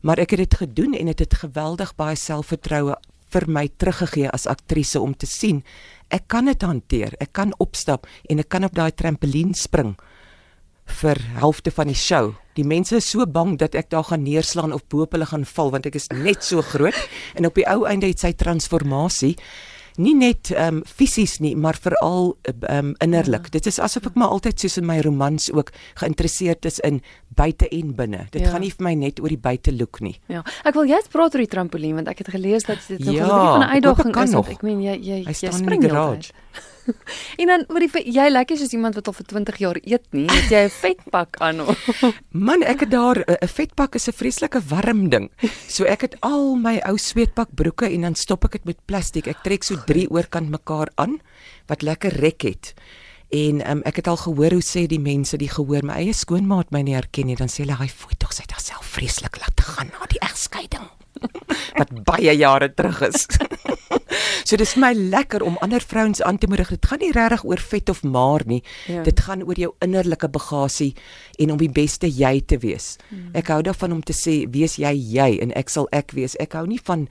Maar 0.03 0.19
ek 0.19 0.31
het 0.31 0.39
dit 0.39 0.55
gedoen 0.55 0.93
en 0.95 1.07
dit 1.07 1.19
het, 1.19 1.33
het 1.33 1.35
geweldig 1.35 1.95
baie 1.95 2.17
selfvertroue 2.17 2.97
vir 3.31 3.45
my 3.47 3.69
teruggegee 3.77 4.31
as 4.31 4.47
aktrise 4.47 5.01
om 5.01 5.17
te 5.17 5.27
sien 5.27 5.65
ek 6.11 6.29
kan 6.29 6.51
dit 6.51 6.63
hanteer. 6.63 7.15
Ek 7.23 7.33
kan 7.37 7.55
opstap 7.63 8.07
en 8.29 8.43
ek 8.43 8.51
kan 8.53 8.67
op 8.67 8.75
daai 8.77 8.93
trampolien 8.93 9.55
spring 9.55 9.97
vir 11.01 11.19
helfte 11.39 11.71
van 11.71 11.91
die 11.91 11.99
show. 11.99 12.33
Die 12.59 12.67
mense 12.67 12.99
is 12.99 13.09
so 13.13 13.27
bang 13.27 13.57
dat 13.61 13.77
ek 13.79 13.93
daar 13.95 14.09
gaan 14.11 14.25
neerslaan 14.27 14.75
of 14.75 14.87
bo 14.91 15.07
op 15.07 15.15
hulle 15.15 15.29
gaan 15.31 15.47
val 15.47 15.71
want 15.75 15.87
ek 15.87 15.99
is 16.01 16.11
net 16.13 16.43
so 16.45 16.63
groot 16.67 16.99
en 17.39 17.47
op 17.47 17.55
die 17.59 17.67
ou 17.71 17.85
einde 17.89 18.11
het 18.11 18.23
sy 18.23 18.33
transformasie 18.35 19.37
nie 19.97 20.15
net 20.15 20.51
ehm 20.51 20.81
um, 20.81 20.83
fisies 20.87 21.39
nie 21.41 21.57
maar 21.57 21.79
veral 21.81 22.37
ehm 22.43 22.77
um, 22.77 22.95
innerlik. 22.99 23.51
Ja. 23.51 23.59
Dit 23.59 23.67
is 23.67 23.79
asof 23.79 24.07
ek 24.07 24.15
maar 24.15 24.29
altyd 24.29 24.61
soos 24.61 24.77
in 24.77 24.87
my 24.87 25.01
romans 25.01 25.51
ook 25.53 25.73
geïnteresseerd 25.95 26.65
is 26.65 26.79
in 26.81 27.03
buite 27.29 27.69
en 27.69 27.95
binne. 27.95 28.27
Dit 28.31 28.43
ja. 28.43 28.51
gaan 28.51 28.61
nie 28.61 28.73
vir 28.73 28.85
my 28.85 28.95
net 28.95 29.21
oor 29.21 29.29
die 29.29 29.41
buitelook 29.41 30.01
nie. 30.01 30.17
Ja. 30.27 30.43
Ek 30.65 30.75
wil 30.75 30.89
jy 30.91 31.01
praat 31.11 31.35
oor 31.35 31.45
die 31.45 31.51
trampolien 31.51 31.95
want 31.95 32.09
ek 32.09 32.25
het 32.25 32.33
gelees 32.35 32.67
dat 32.69 32.83
dit 32.89 33.05
ja, 33.05 33.27
nog 33.27 33.59
'n 33.59 33.71
uitdaging 33.77 34.17
is. 34.17 34.31
Nog. 34.31 34.51
Ek 34.51 34.63
meen 34.63 34.83
jy 34.83 34.99
jy 35.01 35.25
jy 35.27 35.53
spring 35.53 35.83
garage. 35.83 36.33
en 37.41 37.47
dan 37.53 37.65
word 37.69 37.95
jy 37.95 38.03
jy 38.15 38.27
lekker 38.31 38.59
soos 38.61 38.73
iemand 38.77 38.97
wat 38.99 39.11
al 39.11 39.17
vir 39.17 39.29
20 39.33 39.61
jaar 39.63 39.79
eet 39.83 40.07
nie, 40.17 40.27
het 40.31 40.51
jy 40.53 40.63
'n 40.67 40.75
vetpak 40.75 41.41
aan. 41.41 41.63
Man, 42.49 42.63
ek 42.63 42.87
het 42.87 42.91
daar 42.91 43.19
'n 43.25 43.49
vetpak 43.49 43.95
is 43.95 44.09
'n 44.09 44.17
vreeslike 44.17 44.61
warm 44.69 45.09
ding. 45.11 45.31
So 45.69 45.85
ek 45.85 46.01
het 46.01 46.15
al 46.21 46.57
my 46.57 46.81
ou 46.87 46.97
sweetpak 46.99 47.55
broeke 47.55 47.87
en 47.87 48.01
dan 48.01 48.15
stop 48.15 48.45
ek 48.45 48.53
dit 48.53 48.65
met 48.65 48.87
plastiek. 48.87 49.27
Ek 49.27 49.43
trek 49.43 49.63
so 49.63 49.77
drie 49.87 50.11
oorkant 50.11 50.51
mekaar 50.51 50.89
aan 50.97 51.21
wat 51.67 51.83
lekker 51.83 52.13
rek 52.21 52.43
het. 52.43 52.75
En 53.31 53.63
um, 53.71 53.83
ek 53.87 54.03
het 54.03 54.09
al 54.11 54.19
gehoor 54.19 54.57
hoe 54.59 54.65
sê 54.65 54.87
die 54.91 54.99
mense 54.99 55.39
die 55.39 55.51
gehoor 55.51 55.85
my 55.87 56.01
eie 56.03 56.15
skoonmaat 56.17 56.73
my 56.75 56.83
nie 56.83 56.97
herken 56.99 57.29
nie 57.31 57.37
dan 57.39 57.47
sê 57.47 57.63
hulle 57.63 57.79
hy 57.79 57.87
voel 57.87 58.17
tog 58.19 58.33
sy 58.35 58.43
het 58.43 58.57
haarself 58.57 58.89
vreeslik 58.97 59.39
laat 59.39 59.61
gaan 59.63 59.93
na 59.95 60.09
die 60.11 60.19
egskeiding 60.27 60.89
wat 61.79 61.93
baie 62.09 62.35
jare 62.35 62.73
terug 62.75 63.05
is 63.07 63.29
So 64.45 64.57
dis 64.61 64.75
vir 64.77 64.83
my 64.85 64.93
lekker 64.95 65.43
om 65.47 65.59
ander 65.65 65.81
vrouens 65.81 66.23
aan 66.23 66.39
te 66.39 66.49
moedig. 66.51 66.73
Dit 66.77 66.87
gaan 66.87 67.03
nie 67.03 67.13
regtig 67.17 67.45
oor 67.45 67.63
vet 67.73 67.89
of 67.89 68.03
maar 68.03 68.45
nie. 68.47 68.63
Ja. 68.87 69.03
Dit 69.07 69.21
gaan 69.27 69.45
oor 69.47 69.59
jou 69.59 69.73
innerlike 69.85 70.29
bagasie 70.29 70.95
en 71.39 71.53
om 71.55 71.61
die 71.61 71.73
beste 71.73 72.09
jy 72.09 72.41
te 72.47 72.59
wees. 72.59 72.97
Hmm. 73.09 73.31
Ek 73.37 73.53
hou 73.53 73.63
daarvan 73.63 73.99
om 73.99 74.03
te 74.03 74.17
sê 74.17 74.43
wees 74.51 74.79
jy 74.81 74.95
jy 74.95 75.39
en 75.43 75.55
ek 75.59 75.73
sal 75.73 75.89
ek 75.93 76.15
wees. 76.17 76.37
Ek 76.41 76.57
hou 76.59 76.67
nie 76.67 76.81
van 76.85 77.09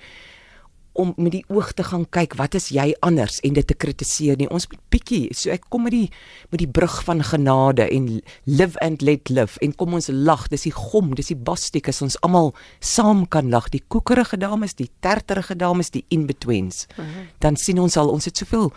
om 1.00 1.14
met 1.18 1.34
die 1.38 1.44
oog 1.48 1.72
te 1.78 1.86
gaan 1.88 2.06
kyk 2.12 2.36
wat 2.40 2.58
is 2.60 2.70
jy 2.76 2.92
anders 3.06 3.40
en 3.48 3.56
dit 3.58 3.68
te 3.68 3.78
kritiseer 3.78 4.40
nie. 4.40 4.50
Ons 4.52 4.68
moet 4.72 4.82
bietjie 4.94 5.22
so 5.38 5.52
ek 5.54 5.68
kom 5.72 5.88
met 5.88 5.96
die 5.96 6.08
met 6.52 6.62
die 6.62 6.70
brug 6.80 7.00
van 7.08 7.24
genade 7.26 7.88
en 7.88 8.10
live 8.50 8.80
and 8.86 9.04
let 9.06 9.32
live 9.32 9.60
en 9.66 9.76
kom 9.80 9.96
ons 9.98 10.12
lag. 10.12 10.48
Dis 10.52 10.68
die 10.68 10.76
gom, 10.76 11.14
dis 11.16 11.32
die 11.32 11.40
bastiek 11.50 11.90
as 11.92 12.02
ons 12.06 12.20
almal 12.26 12.54
saam 12.80 13.26
kan 13.28 13.52
lag. 13.54 13.70
Die 13.74 13.84
koekerige 13.88 14.40
dames, 14.42 14.76
die 14.76 14.90
terterige 15.04 15.56
dames, 15.56 15.94
die 15.96 16.06
in-betweens. 16.10 16.88
Uh 16.98 17.06
-huh. 17.06 17.28
Dan 17.40 17.56
sien 17.56 17.80
ons 17.80 17.98
al 17.98 18.10
ons 18.10 18.26
het 18.26 18.38
soveel 18.38 18.74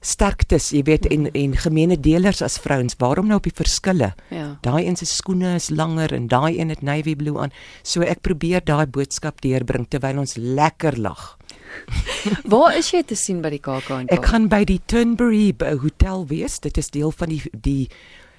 sterktes, 0.00 0.70
jy 0.70 0.82
weet 0.86 1.06
en 1.10 1.26
en 1.32 1.56
gemeene 1.56 1.98
delers 2.00 2.42
as 2.42 2.58
vrouens. 2.58 2.96
Waarom 2.98 3.26
nou 3.26 3.38
op 3.40 3.48
die 3.48 3.54
verskille? 3.54 4.12
Ja. 4.30 4.58
Daai 4.62 4.86
een 4.86 4.96
se 4.96 5.06
skoene 5.06 5.54
is 5.54 5.70
langer 5.70 6.14
en 6.14 6.28
daai 6.28 6.58
een 6.58 6.68
het 6.68 6.82
navy 6.82 7.16
blue 7.16 7.38
aan. 7.38 7.52
So 7.82 8.02
ek 8.02 8.22
probeer 8.22 8.64
daai 8.64 8.86
boodskap 8.86 9.40
deurbring 9.40 9.88
terwyl 9.88 10.18
ons 10.18 10.36
lekker 10.36 10.98
lag. 10.98 11.37
Waar 12.52 12.76
is 12.76 12.90
jy 12.90 13.02
te 13.02 13.16
sien 13.16 13.42
by 13.42 13.50
die 13.50 13.62
KAK&K? 13.62 14.08
Ek 14.14 14.30
gaan 14.30 14.48
by 14.48 14.64
die 14.68 14.80
Turnberry 14.86 15.52
Hotel 15.82 16.26
wees. 16.30 16.58
Dit 16.60 16.78
is 16.78 16.90
deel 16.90 17.12
van 17.12 17.28
die 17.28 17.42
die 17.52 17.88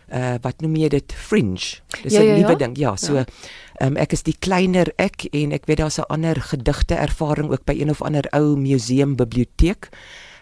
uh 0.09 0.38
wat 0.41 0.63
noem 0.65 0.75
jy 0.75 0.89
dit 0.89 1.13
fringe. 1.13 1.81
Dis 2.01 2.13
'n 2.13 2.15
ja, 2.15 2.21
ja, 2.21 2.36
nuwe 2.41 2.55
ja. 2.55 2.57
ding. 2.57 2.77
Ja, 2.77 2.95
so 2.95 3.15
ja. 3.15 3.25
Um, 3.81 3.95
ek 3.95 4.13
is 4.13 4.24
die 4.24 4.36
kleiner 4.39 4.89
ek 4.98 5.29
en 5.31 5.51
ek 5.53 5.65
weet 5.69 5.77
daar's 5.77 6.00
'n 6.00 6.09
ander 6.09 6.36
gedigte 6.41 6.95
ervaring 6.95 7.51
ook 7.51 7.65
by 7.65 7.77
een 7.77 7.89
of 7.89 8.01
ander 8.01 8.25
ou 8.33 8.57
museum 8.57 9.15
biblioteek. 9.15 9.89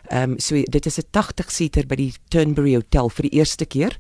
Ehm 0.09 0.31
um, 0.31 0.39
so 0.39 0.55
dit 0.55 0.85
is 0.85 0.97
'n 0.97 1.11
80 1.11 1.51
seater 1.51 1.85
by 1.85 1.95
die 1.95 2.13
Turnberry 2.29 2.75
Hotel 2.75 3.09
vir 3.09 3.23
die 3.29 3.37
eerste 3.37 3.65
keer. 3.65 3.97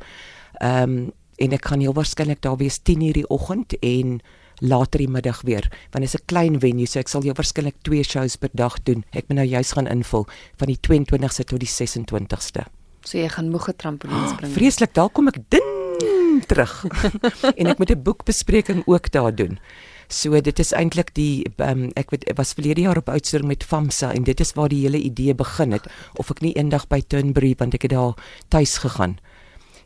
Ehm 0.61 0.83
um, 0.83 1.11
en 1.37 1.51
ek 1.51 1.61
kan 1.61 1.79
heel 1.79 1.93
waarskynlik 1.93 2.41
daar 2.41 2.57
wees 2.57 2.79
10:00 2.79 3.13
die 3.13 3.29
oggend 3.29 3.73
en 3.79 4.21
later 4.59 4.99
die 4.99 5.09
middag 5.09 5.41
weer 5.41 5.67
want 5.91 6.03
dit 6.03 6.13
is 6.13 6.15
'n 6.15 6.25
klein 6.25 6.59
venue 6.59 6.87
so 6.87 6.99
ek 6.99 7.07
sal 7.07 7.21
jou 7.21 7.33
waarskynlik 7.33 7.75
twee 7.83 8.03
shows 8.03 8.35
per 8.35 8.49
dag 8.53 8.83
doen. 8.83 9.03
Ek 9.11 9.27
moet 9.27 9.37
nou 9.37 9.47
juis 9.47 9.71
gaan 9.71 9.87
invul 9.87 10.27
van 10.57 10.67
die 10.67 10.77
22ste 10.81 11.43
tot 11.43 11.59
die 11.59 11.69
26ste. 11.69 12.65
So 13.03 13.17
jy 13.17 13.29
gaan 13.29 13.49
moeg 13.49 13.69
trampolines 13.77 14.35
bring. 14.35 14.51
Oh, 14.51 14.55
vreeslik, 14.57 14.93
daar 14.93 15.09
kom 15.09 15.27
ek 15.27 15.37
din 15.49 16.41
terug. 16.47 16.85
en 17.59 17.67
ek 17.67 17.77
moet 17.77 17.91
'n 17.91 18.03
boekbespreking 18.03 18.83
ook 18.85 19.11
daar 19.11 19.35
doen. 19.35 19.59
So 20.07 20.39
dit 20.41 20.59
is 20.59 20.71
eintlik 20.71 21.13
die 21.13 21.43
um, 21.57 21.91
ek 21.99 22.11
weet 22.11 22.31
was 22.35 22.53
verlede 22.55 22.81
jaar 22.81 22.97
op 22.97 23.09
uitstalling 23.09 23.47
met 23.47 23.63
Famsa 23.63 24.13
en 24.13 24.23
dit 24.23 24.39
is 24.39 24.53
waar 24.55 24.69
die 24.71 24.81
hele 24.85 25.01
idee 25.03 25.35
begin 25.35 25.71
het 25.75 25.87
of 26.15 26.31
ek 26.31 26.41
nie 26.41 26.53
eendag 26.55 26.87
by 26.87 27.01
Turnberry 27.01 27.55
want 27.59 27.75
ek 27.75 27.81
het 27.81 27.91
daar 27.91 28.15
tuis 28.47 28.77
gegaan 28.77 29.17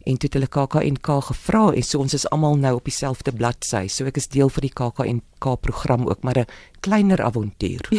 en 0.04 0.18
toe 0.18 0.30
het 0.30 0.34
hulle 0.34 0.48
KAKNK 0.48 1.08
gevra 1.30 1.64
en 1.72 1.84
so 1.84 2.00
ons 2.00 2.14
is 2.14 2.26
almal 2.30 2.58
nou 2.58 2.76
op 2.76 2.86
dieselfde 2.86 3.32
bladsy. 3.32 3.88
So 3.88 4.06
ek 4.06 4.18
is 4.18 4.28
deel 4.28 4.50
van 4.50 4.66
die 4.66 4.74
KAKNK 4.74 5.48
program 5.62 6.08
ook, 6.08 6.24
maar 6.24 6.40
'n 6.40 6.46
kleiner 6.80 7.22
avontuur. 7.22 7.90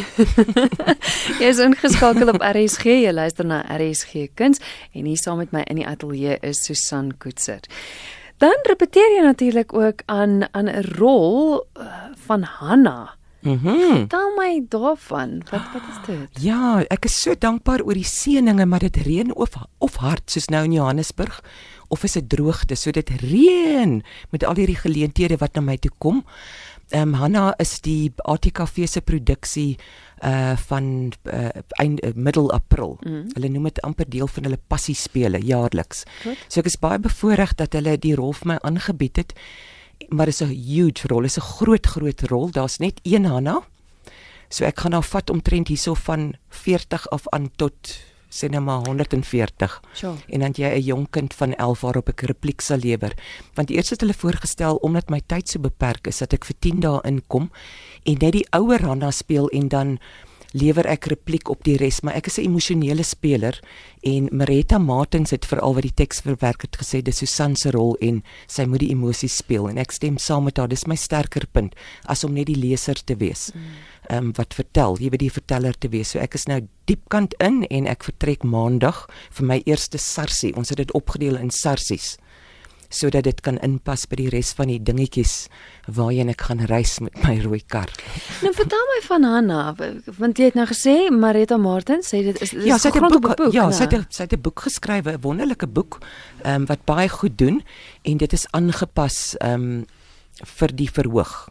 jy 1.41 1.47
is 1.47 1.59
ingeskakel 1.59 2.29
op 2.29 2.41
RSG. 2.41 2.85
Jy 3.03 3.11
luister 3.11 3.45
na 3.45 3.63
RSG 3.67 4.27
Kuns 4.35 4.59
en 4.93 5.05
hier 5.05 5.17
saam 5.17 5.37
met 5.37 5.51
my 5.51 5.63
in 5.69 5.75
die 5.75 5.87
ateljee 5.87 6.37
is 6.41 6.63
Susan 6.63 7.13
Koetser. 7.17 7.61
Dan 8.37 8.59
repeteer 8.63 9.17
jy 9.17 9.23
natuurlik 9.23 9.73
ook 9.73 10.01
aan 10.05 10.47
aan 10.51 10.69
'n 10.69 10.83
rol 10.97 11.63
uh, 11.77 11.85
van 12.27 12.43
Hanna 12.43 13.17
Mhm. 13.43 13.67
Mm 13.67 14.07
Tel 14.07 14.31
my 14.37 14.63
daarvan. 14.69 15.43
Wat 15.51 15.61
wat 15.73 15.81
is 15.91 15.99
dit? 16.05 16.43
ja, 16.43 16.79
ek 16.87 17.05
is 17.05 17.21
so 17.21 17.35
dankbaar 17.35 17.83
oor 17.83 17.93
die 17.93 18.07
seëninge, 18.07 18.65
maar 18.65 18.79
dit 18.79 18.95
reën 19.03 19.33
of 19.35 19.57
of 19.83 19.95
hard 19.99 20.31
soos 20.31 20.47
nou 20.47 20.63
in 20.63 20.71
Johannesburg 20.71 21.41
of 21.93 22.03
is 22.07 22.17
dit 22.17 22.29
droogte. 22.29 22.75
So 22.79 22.91
dit 22.91 23.09
reën 23.21 23.99
met 24.33 24.45
al 24.47 24.57
hierdie 24.57 24.79
geleenthede 24.79 25.37
wat 25.41 25.57
na 25.57 25.61
my 25.65 25.77
toe 25.77 25.93
kom. 25.97 26.23
Ehm 26.93 27.13
um, 27.13 27.19
Hanna 27.21 27.53
is 27.61 27.79
die 27.85 28.11
ATKV 28.17 28.87
se 28.89 29.01
produksie 29.01 29.77
uh 30.23 30.55
van 30.67 31.11
uh, 31.23 31.49
eind 31.81 32.03
uh, 32.03 32.13
middel 32.15 32.51
April. 32.51 32.97
Mm. 33.01 33.27
Hulle 33.35 33.49
noem 33.49 33.69
dit 33.69 33.81
amper 33.83 34.09
deel 34.09 34.27
van 34.27 34.47
hulle 34.47 34.59
passiespele 34.71 35.41
jaarliks. 35.43 36.03
Goed. 36.23 36.39
So 36.47 36.61
ek 36.63 36.71
is 36.71 36.79
baie 36.79 36.99
bevoorreg 37.01 37.55
dat 37.59 37.75
hulle 37.77 37.97
die 37.97 38.15
rol 38.15 38.33
vir 38.37 38.53
my 38.53 38.57
aangebied 38.61 39.21
het. 39.21 39.35
Maar 40.09 40.31
dit 40.31 40.35
is 40.35 40.41
'n 40.41 40.53
huge 40.53 41.07
rol, 41.07 41.23
is 41.23 41.37
'n 41.37 41.49
groot 41.57 41.85
groot 41.85 42.21
rol. 42.29 42.51
Daar's 42.51 42.77
net 42.77 42.99
een 43.03 43.25
Hanna. 43.25 43.63
So 44.49 44.65
ek 44.65 44.79
gaan 44.79 44.91
nou 44.91 45.03
vat 45.03 45.29
omtrent 45.29 45.67
hierso 45.67 45.93
van 45.93 46.35
40 46.49 47.09
af 47.09 47.27
aan 47.29 47.49
tot 47.55 47.97
sê 48.33 48.49
nou 48.49 48.61
maar 48.65 48.81
140. 48.87 49.77
Sure. 49.93 50.15
En 50.27 50.39
dan 50.39 50.55
jy 50.57 50.69
'n 50.73 50.81
jong 50.81 51.07
kind 51.09 51.33
van 51.33 51.53
11 51.53 51.81
waarop 51.81 52.09
ek 52.09 52.21
repliek 52.21 52.61
sal 52.61 52.77
lewer. 52.77 53.13
Want 53.53 53.69
eers 53.69 53.89
het 53.89 54.01
hulle 54.01 54.13
voorgestel 54.13 54.75
omdat 54.75 55.09
my 55.09 55.21
tyd 55.25 55.49
so 55.49 55.59
beperk 55.59 56.07
is 56.07 56.17
dat 56.17 56.33
ek 56.33 56.45
vir 56.45 56.55
10 56.59 56.79
dae 56.79 56.99
inkom 57.03 57.51
en 58.03 58.17
net 58.19 58.33
die 58.33 58.47
ouer 58.51 58.81
Hanna 58.81 59.11
speel 59.11 59.49
en 59.49 59.67
dan 59.67 59.99
lewer 60.53 60.87
ek 60.89 61.09
repliek 61.11 61.49
op 61.49 61.63
die 61.65 61.75
res, 61.81 62.01
maar 62.05 62.15
ek 62.15 62.27
is 62.29 62.37
'n 62.37 62.45
emosionele 62.45 63.03
speler 63.03 63.59
en 64.03 64.29
Maretta 64.31 64.77
Martins 64.77 65.31
het 65.31 65.45
veral 65.45 65.73
wat 65.73 65.83
die 65.83 65.93
teks 65.95 66.21
verwerk 66.21 66.61
het 66.61 66.77
gesê 66.77 67.01
dis 67.01 67.17
Susan 67.17 67.55
se 67.55 67.71
rol 67.71 67.95
en 68.01 68.23
sy 68.47 68.65
moet 68.65 68.79
die 68.79 68.91
emosies 68.91 69.35
speel 69.35 69.69
en 69.69 69.77
ek 69.77 69.91
stem 69.91 70.17
saam 70.17 70.43
met 70.43 70.57
haar. 70.57 70.67
Dis 70.67 70.85
my 70.87 70.95
sterker 70.95 71.47
punt 71.51 71.75
as 72.05 72.23
om 72.23 72.33
net 72.33 72.47
die 72.47 72.59
leser 72.59 73.03
te 73.03 73.15
wees. 73.15 73.51
Ehm 74.09 74.17
um, 74.17 74.31
wat 74.35 74.53
vertel, 74.53 74.97
jy 74.99 75.09
weet 75.09 75.19
die 75.19 75.31
verteller 75.31 75.73
te 75.77 75.89
wees. 75.89 76.11
So 76.11 76.19
ek 76.19 76.35
is 76.35 76.47
nou 76.47 76.61
diepkant 76.85 77.33
in 77.39 77.63
en 77.63 77.87
ek 77.87 78.03
vertrek 78.03 78.43
maandag 78.43 79.07
vir 79.31 79.45
my 79.45 79.61
eerste 79.65 79.97
sarsie. 79.97 80.55
Ons 80.55 80.69
het 80.69 80.77
dit 80.77 80.91
opgedeel 80.91 81.37
in 81.37 81.49
sarsies 81.49 82.17
sodat 82.93 83.25
dit 83.25 83.39
kan 83.41 83.57
inpas 83.65 84.05
by 84.11 84.15
die 84.19 84.29
res 84.29 84.51
van 84.53 84.69
die 84.69 84.77
dingetjies 84.79 85.47
waarheen 85.89 86.29
ek 86.29 86.41
gaan 86.47 86.59
reis 86.69 86.99
met 87.01 87.15
my 87.25 87.39
rooi 87.41 87.61
kar. 87.67 87.89
Nou 88.45 88.53
vertel 88.53 88.85
my 88.91 88.99
van 89.07 89.23
Hanna, 89.23 89.61
want 90.19 90.37
jy 90.37 90.45
het 90.51 90.55
nou 90.59 90.67
gesê 90.69 91.09
Marita 91.11 91.57
Martin 91.57 92.03
sê 92.05 92.21
dit 92.23 92.41
is 92.41 92.51
dit 92.53 92.65
Ja, 92.69 92.75
is 92.75 92.81
sy 92.85 92.89
het 92.93 93.01
'n 93.01 93.09
boek, 93.09 93.35
boek. 93.35 93.51
ja, 93.53 93.65
né? 93.67 93.73
sy 93.73 93.83
het 93.83 93.93
'n- 93.93 94.05
sy 94.09 94.23
het 94.23 94.33
'n 94.33 94.41
boek 94.41 94.59
geskryf, 94.67 95.05
'n 95.07 95.21
wonderlike 95.21 95.67
boek 95.67 95.99
ehm 96.43 96.61
um, 96.61 96.65
wat 96.67 96.85
baie 96.85 97.09
goed 97.09 97.37
doen 97.37 97.63
en 98.03 98.17
dit 98.17 98.33
is 98.33 98.45
aangepas 98.51 99.35
ehm 99.39 99.53
um, 99.53 99.85
vir 100.45 100.75
die 100.75 100.89
verhoog. 100.91 101.49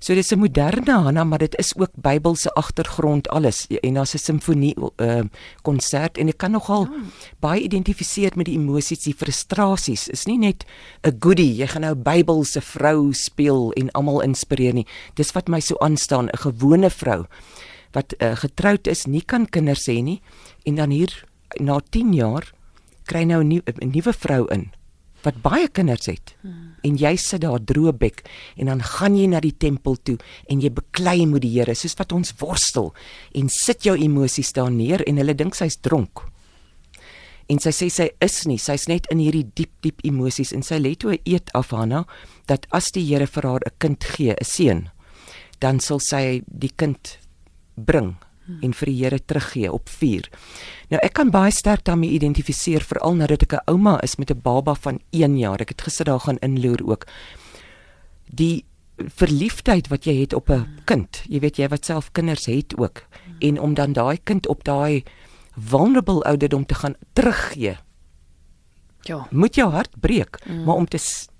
So 0.00 0.14
dis 0.14 0.32
'n 0.32 0.38
moderne 0.38 0.92
Hanna, 1.04 1.24
maar 1.24 1.38
dit 1.38 1.56
is 1.58 1.76
ook 1.76 1.90
Bybelse 1.94 2.50
agtergrond 2.54 3.28
alles 3.28 3.66
en 3.68 3.94
daar's 3.94 4.14
'n 4.14 4.18
simfonie 4.18 4.74
ehm 4.96 5.18
uh, 5.18 5.24
konsert 5.62 6.18
en 6.18 6.28
ek 6.28 6.38
kan 6.38 6.50
nogal 6.50 6.88
Ja. 6.90 7.00
baie 7.40 7.60
identifiseer 7.62 8.32
met 8.34 8.46
die 8.46 8.54
emosies, 8.56 9.02
die 9.02 9.14
frustrasies. 9.14 10.08
Is 10.08 10.24
nie 10.24 10.38
net 10.38 10.64
'n 11.02 11.16
goodie, 11.20 11.54
jy 11.56 11.66
gaan 11.66 11.82
nou 11.82 11.94
Bybelse 11.94 12.60
vrou 12.60 13.12
speel 13.12 13.72
en 13.72 13.90
almal 13.90 14.20
inspireer 14.22 14.72
nie. 14.72 14.86
Dis 15.14 15.32
wat 15.32 15.48
my 15.48 15.60
so 15.60 15.76
aanstaan, 15.78 16.28
'n 16.28 16.36
gewone 16.38 16.90
vrou 16.90 17.26
wat 17.92 18.14
uh, 18.18 18.36
getroud 18.36 18.86
is, 18.86 19.04
nie 19.06 19.22
kan 19.22 19.46
kinders 19.48 19.86
hê 19.86 20.02
nie 20.02 20.22
en 20.64 20.74
dan 20.74 20.90
hier 20.90 21.24
na 21.60 21.80
10 21.90 22.12
jaar 22.14 22.52
kry 23.04 23.24
nou 23.24 23.42
nuwe 23.44 23.62
'n 23.80 23.90
nuwe 23.90 24.12
vrou 24.12 24.46
in 24.48 24.70
wat 25.24 25.42
baie 25.42 25.68
kinders 25.68 26.06
het. 26.06 26.34
Hmm. 26.40 26.72
En 26.86 26.96
jy 26.96 27.14
sit 27.20 27.42
daar 27.44 27.60
droë 27.60 27.92
bek 28.00 28.22
en 28.56 28.70
dan 28.72 28.82
gaan 28.82 29.16
jy 29.16 29.26
na 29.30 29.40
die 29.40 29.54
tempel 29.56 29.96
toe 29.96 30.16
en 30.48 30.60
jy 30.60 30.70
beklei 30.72 31.26
met 31.26 31.44
die 31.44 31.52
Here 31.58 31.74
soos 31.74 31.96
wat 31.98 32.12
ons 32.16 32.32
worstel 32.40 32.92
en 33.36 33.48
sit 33.52 33.84
jou 33.84 33.96
emosies 33.98 34.52
daar 34.56 34.70
neer 34.70 35.04
en 35.06 35.20
hulle 35.20 35.34
dink 35.36 35.58
sy's 35.58 35.76
dronk. 35.82 36.24
En 37.50 37.58
sy 37.58 37.72
sê 37.74 37.88
sy 37.90 38.06
is 38.22 38.44
nie, 38.46 38.60
sy's 38.62 38.86
net 38.86 39.08
in 39.10 39.18
hierdie 39.18 39.48
diep 39.58 39.72
diep 39.82 40.04
emosies 40.06 40.54
en 40.54 40.62
sy 40.62 40.78
lê 40.78 40.94
toe 40.94 41.12
'n 41.14 41.22
eed 41.26 41.50
af 41.52 41.70
Hanna 41.74 42.06
dat 42.46 42.66
as 42.70 42.92
die 42.94 43.04
Here 43.04 43.26
vir 43.26 43.42
haar 43.42 43.60
'n 43.66 43.76
kind 43.78 44.04
gee, 44.04 44.32
'n 44.32 44.44
seun, 44.44 44.90
dan 45.58 45.80
sal 45.80 45.98
sy 46.00 46.42
die 46.46 46.72
kind 46.76 47.18
bring 47.76 48.16
en 48.62 48.72
vir 48.72 48.86
die 48.86 49.04
Here 49.04 49.18
teruggee 49.24 49.72
op 49.72 49.88
vuur. 49.88 50.28
Nou 50.90 51.00
ek 51.02 51.12
kan 51.12 51.30
baie 51.30 51.50
sterk 51.50 51.84
daarmee 51.84 52.10
identifiseer 52.10 52.82
veral 52.82 53.14
nadat 53.14 53.42
ek 53.42 53.52
'n 53.52 53.66
ouma 53.66 54.00
is 54.02 54.16
met 54.16 54.30
'n 54.30 54.40
baba 54.42 54.74
van 54.74 55.00
1 55.10 55.38
jaar. 55.38 55.60
Ek 55.60 55.68
het 55.68 55.82
gister 55.82 56.04
daar 56.04 56.20
gaan 56.20 56.38
inloer 56.38 56.80
ook. 56.84 57.06
Die 58.26 58.64
verliefdheid 58.96 59.88
wat 59.88 60.04
jy 60.04 60.20
het 60.20 60.32
op 60.32 60.50
'n 60.50 60.66
kind. 60.84 61.22
Jy 61.28 61.40
weet 61.40 61.56
jy 61.56 61.68
wat 61.68 61.84
self 61.84 62.12
kinders 62.12 62.46
het 62.46 62.76
ook 62.76 63.06
en 63.38 63.60
om 63.60 63.74
dan 63.74 63.92
daai 63.92 64.18
kind 64.24 64.46
op 64.46 64.64
daai 64.64 65.02
vulnerable 65.56 66.22
ouderdom 66.22 66.66
te 66.66 66.74
gaan 66.74 66.94
teruggee. 67.12 67.76
Ja. 69.08 69.26
Moet 69.30 69.56
jou 69.56 69.70
hart 69.72 69.94
breek, 70.00 70.38
mm. 70.44 70.64
maar 70.64 70.74
om 70.74 70.88
te 70.88 70.98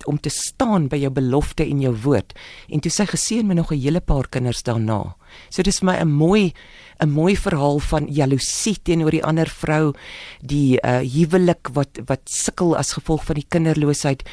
om 0.09 0.17
te 0.19 0.29
staan 0.33 0.87
by 0.89 0.97
jou 0.97 1.11
belofte 1.13 1.61
en 1.63 1.81
jou 1.83 1.93
woord. 2.03 2.33
En 2.73 2.81
toe 2.81 2.91
sy 2.91 3.05
geseën 3.05 3.45
met 3.47 3.57
nog 3.57 3.71
'n 3.71 3.77
hele 3.77 4.01
paar 4.01 4.27
kinders 4.29 4.63
daarna. 4.63 5.15
So 5.49 5.61
dis 5.61 5.79
vir 5.79 5.85
my 5.85 5.97
'n 6.01 6.07
mooi 6.07 6.53
'n 6.99 7.09
mooi 7.09 7.37
verhaal 7.37 7.79
van 7.79 8.07
jaloesie 8.07 8.77
teenoor 8.81 9.11
die 9.11 9.23
ander 9.23 9.47
vrou, 9.47 9.93
die 10.41 10.79
uh 10.83 10.99
huwelik 10.99 11.69
wat 11.73 11.99
wat 12.05 12.21
sukkel 12.25 12.77
as 12.77 12.93
gevolg 12.93 13.25
van 13.25 13.35
die 13.35 13.47
kinderloosheid, 13.49 14.23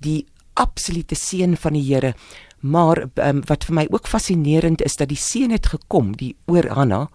die 0.00 0.26
absolute 0.54 1.14
seën 1.14 1.56
van 1.56 1.72
die 1.72 1.94
Here. 1.94 2.14
Maar 2.60 3.08
um, 3.14 3.42
wat 3.46 3.64
vir 3.64 3.74
my 3.74 3.86
ook 3.90 4.06
fascinerend 4.06 4.82
is 4.82 4.96
dat 4.96 5.08
die 5.08 5.16
seën 5.16 5.50
het 5.50 5.66
gekom, 5.66 6.16
die 6.16 6.36
oor 6.46 6.68
Hanna, 6.68 7.10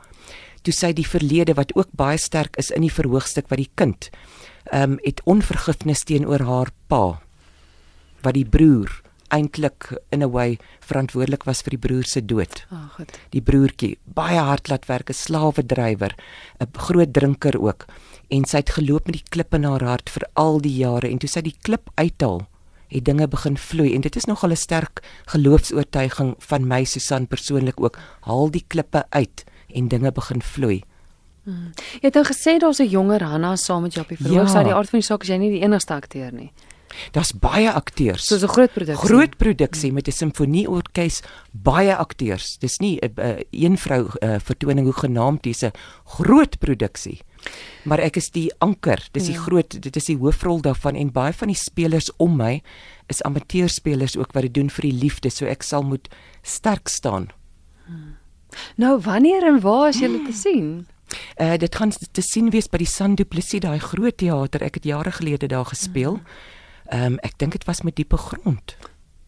toe 0.62 0.74
sy 0.74 0.94
die 0.94 1.08
verlede 1.08 1.54
wat 1.54 1.76
ook 1.76 1.88
baie 1.92 2.18
sterk 2.18 2.58
is 2.58 2.72
in 2.72 2.82
die 2.82 2.94
verhoogstuk 2.94 3.50
wat 3.50 3.58
die 3.58 3.72
kind 3.76 4.10
ehm 4.72 4.92
um, 4.92 5.00
het 5.02 5.22
onvergifnis 5.26 6.04
teenoor 6.04 6.42
haar 6.46 6.70
pa 6.88 7.22
wat 8.22 8.34
die 8.34 8.46
broer 8.46 9.02
eintlik 9.30 9.90
in 10.10 10.24
'n 10.24 10.32
way 10.32 10.58
verantwoordelik 10.80 11.44
was 11.44 11.62
vir 11.62 11.78
die 11.78 11.84
broer 11.86 12.06
se 12.06 12.22
dood. 12.26 12.66
Ah, 12.70 12.78
oh, 12.78 12.90
goed. 12.96 13.18
Die 13.30 13.42
broertjie, 13.42 13.98
baie 14.04 14.40
hard 14.40 14.70
laat 14.70 14.86
werk, 14.86 15.10
'n 15.10 15.14
slawedrywer, 15.14 16.16
'n 16.60 16.68
groot 16.74 17.14
drinker 17.14 17.62
ook. 17.62 17.86
En 18.30 18.46
sy 18.46 18.58
het 18.58 18.70
geloop 18.70 19.06
met 19.06 19.16
die 19.16 19.30
klip 19.30 19.54
in 19.54 19.64
haar 19.64 19.84
hart 19.84 20.10
vir 20.10 20.24
al 20.34 20.60
die 20.62 20.78
jare 20.78 21.10
en 21.10 21.18
toe 21.18 21.30
sy 21.30 21.42
die 21.42 21.58
klip 21.62 21.90
uithaal, 21.96 22.48
het 22.88 23.06
dinge 23.06 23.28
begin 23.28 23.58
vloei 23.58 23.94
en 23.96 24.02
dit 24.02 24.16
is 24.16 24.26
nogal 24.26 24.52
'n 24.52 24.56
sterk 24.56 25.02
geloofs-oortuiging 25.26 26.36
van 26.40 26.68
my 26.68 26.84
Susan 26.84 27.28
persoonlik 27.28 27.80
ook. 27.80 27.98
Haal 28.22 28.52
die 28.52 28.66
klippe 28.68 29.06
uit 29.10 29.44
en 29.74 29.88
dinge 29.88 30.12
begin 30.12 30.42
vloei. 30.42 30.84
Jy 31.46 32.02
het 32.02 32.14
nou 32.14 32.26
gesê 32.26 32.58
daar's 32.60 32.80
'n 32.80 32.88
jonger 32.90 33.24
Hanna 33.24 33.56
saam 33.56 33.82
met 33.82 33.94
jou 33.94 34.04
op 34.04 34.10
die 34.10 34.18
verhoog. 34.18 34.48
Ja. 34.48 34.54
Ja. 34.60 34.64
die 34.64 34.74
aard 34.74 34.90
van 34.90 35.00
die 35.00 35.06
saak 35.06 35.22
is 35.24 35.28
jy 35.30 35.38
nie 35.38 35.50
die 35.52 35.62
enigste 35.62 35.94
akteur 35.94 36.32
nie. 36.34 36.52
Daar's 37.12 37.32
baie 37.34 37.72
akteurs. 37.72 38.26
Soos 38.26 38.42
'n 38.44 38.48
groot 38.48 38.74
produksie. 38.74 39.08
groot 39.08 39.38
produksie 39.38 39.92
met 39.94 40.08
'n 40.08 40.12
simfonieorkes, 40.12 41.22
baie 41.52 41.96
akteurs. 41.96 42.58
Dis 42.58 42.80
nie 42.80 43.00
'n 43.02 43.12
uh, 43.20 43.36
een 43.52 43.78
vrou 43.78 44.08
uh, 44.20 44.36
vertoning 44.40 44.84
hoe 44.84 44.94
genaamd 44.94 45.44
dis 45.44 45.62
'n 45.64 45.72
groot 46.06 46.58
produksie. 46.60 47.22
Maar 47.84 48.00
ek 48.00 48.16
is 48.18 48.30
die 48.32 48.52
anker. 48.60 49.08
Dis 49.12 49.26
die 49.26 49.34
Ja. 49.36 49.40
groot 49.40 49.82
dit 49.82 49.96
is 49.96 50.06
die 50.06 50.18
hoofrol 50.18 50.62
daarvan 50.62 50.96
en 50.96 51.12
baie 51.12 51.34
van 51.34 51.48
die 51.48 51.58
spelers 51.58 52.10
om 52.18 52.36
my 52.36 52.62
is 53.08 53.22
amateurspelers 53.24 54.18
ook 54.18 54.32
wat 54.34 54.42
dit 54.44 54.54
doen 54.54 54.70
vir 54.70 54.82
die 54.82 54.94
liefde, 55.00 55.30
so 55.30 55.46
ek 55.46 55.64
sal 55.64 55.84
moet 55.84 56.08
sterk 56.42 56.88
staan. 56.88 57.28
Nou 58.78 59.00
wanneer 59.00 59.44
en 59.48 59.60
waar 59.62 59.90
is 59.90 60.00
julle 60.00 60.22
te 60.26 60.34
sien? 60.46 60.88
Uh 61.38 61.58
dit 61.58 61.76
gaan 61.76 61.92
te 62.12 62.22
sien 62.22 62.50
wees 62.50 62.68
by 62.70 62.78
die 62.78 62.88
San 62.88 63.16
Du 63.16 63.26
Plessis, 63.26 63.60
daai 63.60 63.80
groot 63.80 64.18
teater. 64.18 64.64
Ek 64.64 64.76
het 64.76 64.84
jare 64.84 65.12
gelede 65.12 65.48
daar 65.48 65.66
gespeel. 65.66 66.20
Ehm 66.90 67.14
um, 67.14 67.18
ek 67.24 67.38
dink 67.38 67.52
dit 67.52 67.66
was 67.66 67.82
met 67.82 67.96
diepe 67.96 68.18
grond. 68.18 68.78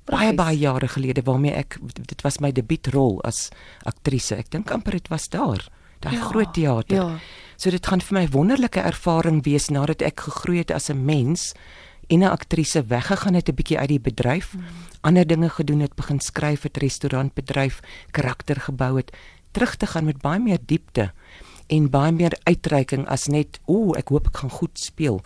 Baie 0.06 0.34
baie 0.34 0.58
jare 0.58 0.88
gelede 0.88 1.22
waarmee 1.24 1.54
ek 1.54 1.78
dit 1.94 2.22
was 2.22 2.40
my 2.40 2.52
debuutrol 2.52 3.22
as 3.24 3.50
aktrise. 3.84 4.36
Ek 4.36 4.50
dink 4.52 4.72
amper 4.72 4.92
dit 4.92 5.08
was 5.08 5.30
daar, 5.30 5.68
daai 6.00 6.16
Ja, 6.16 6.26
groot 6.26 6.54
teater. 6.54 6.96
ja. 6.96 7.20
So 7.58 7.70
dit 7.70 7.86
gaan 7.86 8.02
vir 8.02 8.18
my 8.18 8.28
wonderlike 8.28 8.80
ervaring 8.80 9.44
wees 9.44 9.70
nadat 9.70 10.02
ek 10.02 10.20
gegroei 10.20 10.58
het 10.58 10.72
as 10.72 10.90
'n 10.90 11.06
mens 11.06 11.54
en 12.10 12.20
'n 12.20 12.32
aktrise 12.32 12.84
weggegaan 12.84 13.34
het 13.34 13.50
'n 13.50 13.56
bietjie 13.56 13.78
uit 13.80 13.88
die 13.88 14.00
bedryf, 14.00 14.54
mm. 14.54 14.64
ander 15.02 15.28
dinge 15.28 15.50
gedoen 15.50 15.80
het, 15.80 15.96
begin 15.96 16.20
skryf 16.20 16.64
het, 16.64 16.78
restaurantbedryf, 16.78 17.80
karakter 18.12 18.56
gebou 18.56 18.98
het, 18.98 19.12
terug 19.52 19.76
te 19.76 19.86
gaan 19.86 20.06
met 20.06 20.22
baie 20.22 20.40
meer 20.40 20.60
diepte 20.66 21.14
en 21.72 21.88
baie 21.92 22.12
meer 22.12 22.36
uitreiking 22.44 23.06
as 23.08 23.30
net 23.32 23.60
o, 23.66 23.94
ek 24.00 24.12
hoop 24.12 24.28
ek 24.32 24.42
gaan 24.44 24.54
goed 24.54 24.80
speel. 24.80 25.22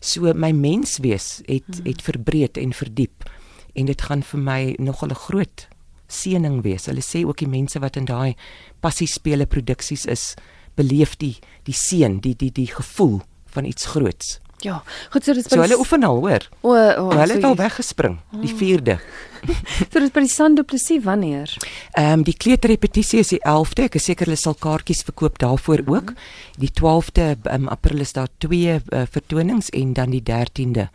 So 0.00 0.30
my 0.34 0.52
menswees 0.54 1.40
het 1.48 1.66
mm. 1.66 1.88
het 1.88 2.04
verbreed 2.06 2.60
en 2.60 2.72
verdiep 2.76 3.26
en 3.74 3.90
dit 3.90 4.06
gaan 4.06 4.22
vir 4.22 4.40
my 4.40 4.62
nogal 4.78 5.10
'n 5.10 5.22
groot 5.26 5.68
seëning 6.08 6.62
wees. 6.62 6.86
Hulle 6.86 7.04
sê 7.04 7.24
ook 7.26 7.38
die 7.38 7.50
mense 7.50 7.78
wat 7.78 7.96
in 7.96 8.06
daai 8.08 8.34
passiespele 8.80 9.46
produksies 9.46 10.06
is, 10.06 10.34
beleef 10.74 11.16
die 11.16 11.36
die 11.64 11.74
seën, 11.74 12.20
die 12.20 12.34
die 12.34 12.52
die 12.52 12.70
gevoel 12.70 13.20
van 13.46 13.64
iets 13.64 13.86
groots. 13.86 14.38
Ja, 14.64 14.80
goed 15.12 15.24
so 15.24 15.34
dis 15.36 15.46
So 15.46 15.60
hulle 15.62 15.78
oefen 15.78 16.02
al, 16.02 16.18
hoor. 16.18 16.46
O, 16.66 16.72
o, 16.74 17.10
Hulle 17.14 17.36
het 17.36 17.44
so 17.44 17.52
al 17.52 17.58
weggespring, 17.58 18.18
die 18.42 18.54
4de. 18.54 18.98
So 19.92 20.00
dis 20.02 20.10
by 20.10 20.24
die 20.24 20.32
San 20.32 20.56
Du 20.58 20.64
Plessis 20.66 21.04
wanneer? 21.04 21.52
Ehm 21.92 22.18
um, 22.18 22.24
die 22.26 22.34
kleuterrepetisie 22.34 23.20
is 23.22 23.30
die 23.30 23.38
11de. 23.46 23.86
Ek 23.86 24.00
is 24.00 24.08
seker 24.10 24.26
hulle 24.26 24.40
sal 24.40 24.56
kaartjies 24.58 25.04
verkoop 25.06 25.38
daarvoor 25.38 25.84
ook. 25.86 26.10
Die 26.58 26.72
12de 26.74 27.36
um, 27.54 27.70
April 27.70 28.02
is 28.02 28.16
daar 28.18 28.32
twee 28.42 28.80
uh, 28.80 29.04
vertonings 29.06 29.70
en 29.70 29.94
dan 29.94 30.10
die 30.10 30.24
13de 30.26 30.88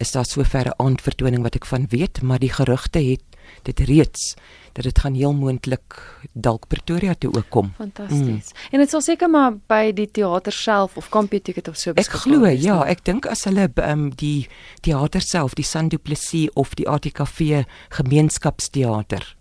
is 0.00 0.14
daar 0.14 0.24
sover 0.24 0.70
'n 0.70 0.78
aandvertoning 0.78 1.42
wat 1.42 1.54
ek 1.54 1.66
van 1.66 1.86
weet, 1.90 2.22
maar 2.22 2.38
die 2.38 2.52
gerugte 2.52 2.98
het 2.98 3.29
dit 3.62 3.80
reeds 3.80 4.34
dat 4.72 4.84
dit 4.84 4.98
gaan 4.98 5.14
heel 5.14 5.34
moontlik 5.34 5.98
dalk 6.32 6.68
Pretoria 6.68 7.14
toe 7.18 7.32
ook 7.34 7.48
kom. 7.48 7.72
Fantasties. 7.76 8.52
Mm. 8.52 8.68
En 8.70 8.78
dit 8.78 8.90
sal 8.90 9.00
seker 9.00 9.30
maar 9.30 9.56
by 9.70 9.90
die 9.92 10.06
teater 10.10 10.54
self 10.54 10.96
of 10.96 11.08
Campie 11.08 11.42
Ticket 11.42 11.68
of 11.68 11.76
so 11.76 11.90
Ek 11.90 11.96
beskikbaar 11.96 12.22
glo 12.26 12.40
wees, 12.46 12.62
ja, 12.64 12.80
ek 12.86 13.04
dink 13.04 13.26
as 13.26 13.44
hulle 13.48 13.68
um, 13.82 14.10
die 14.10 14.48
teater 14.86 15.24
self, 15.24 15.56
die 15.58 15.66
San 15.66 15.90
Du 15.90 15.98
Plessis 15.98 16.50
of 16.54 16.76
die 16.78 16.86
ATKV 16.88 17.64
gemeenskapsteater 17.98 19.34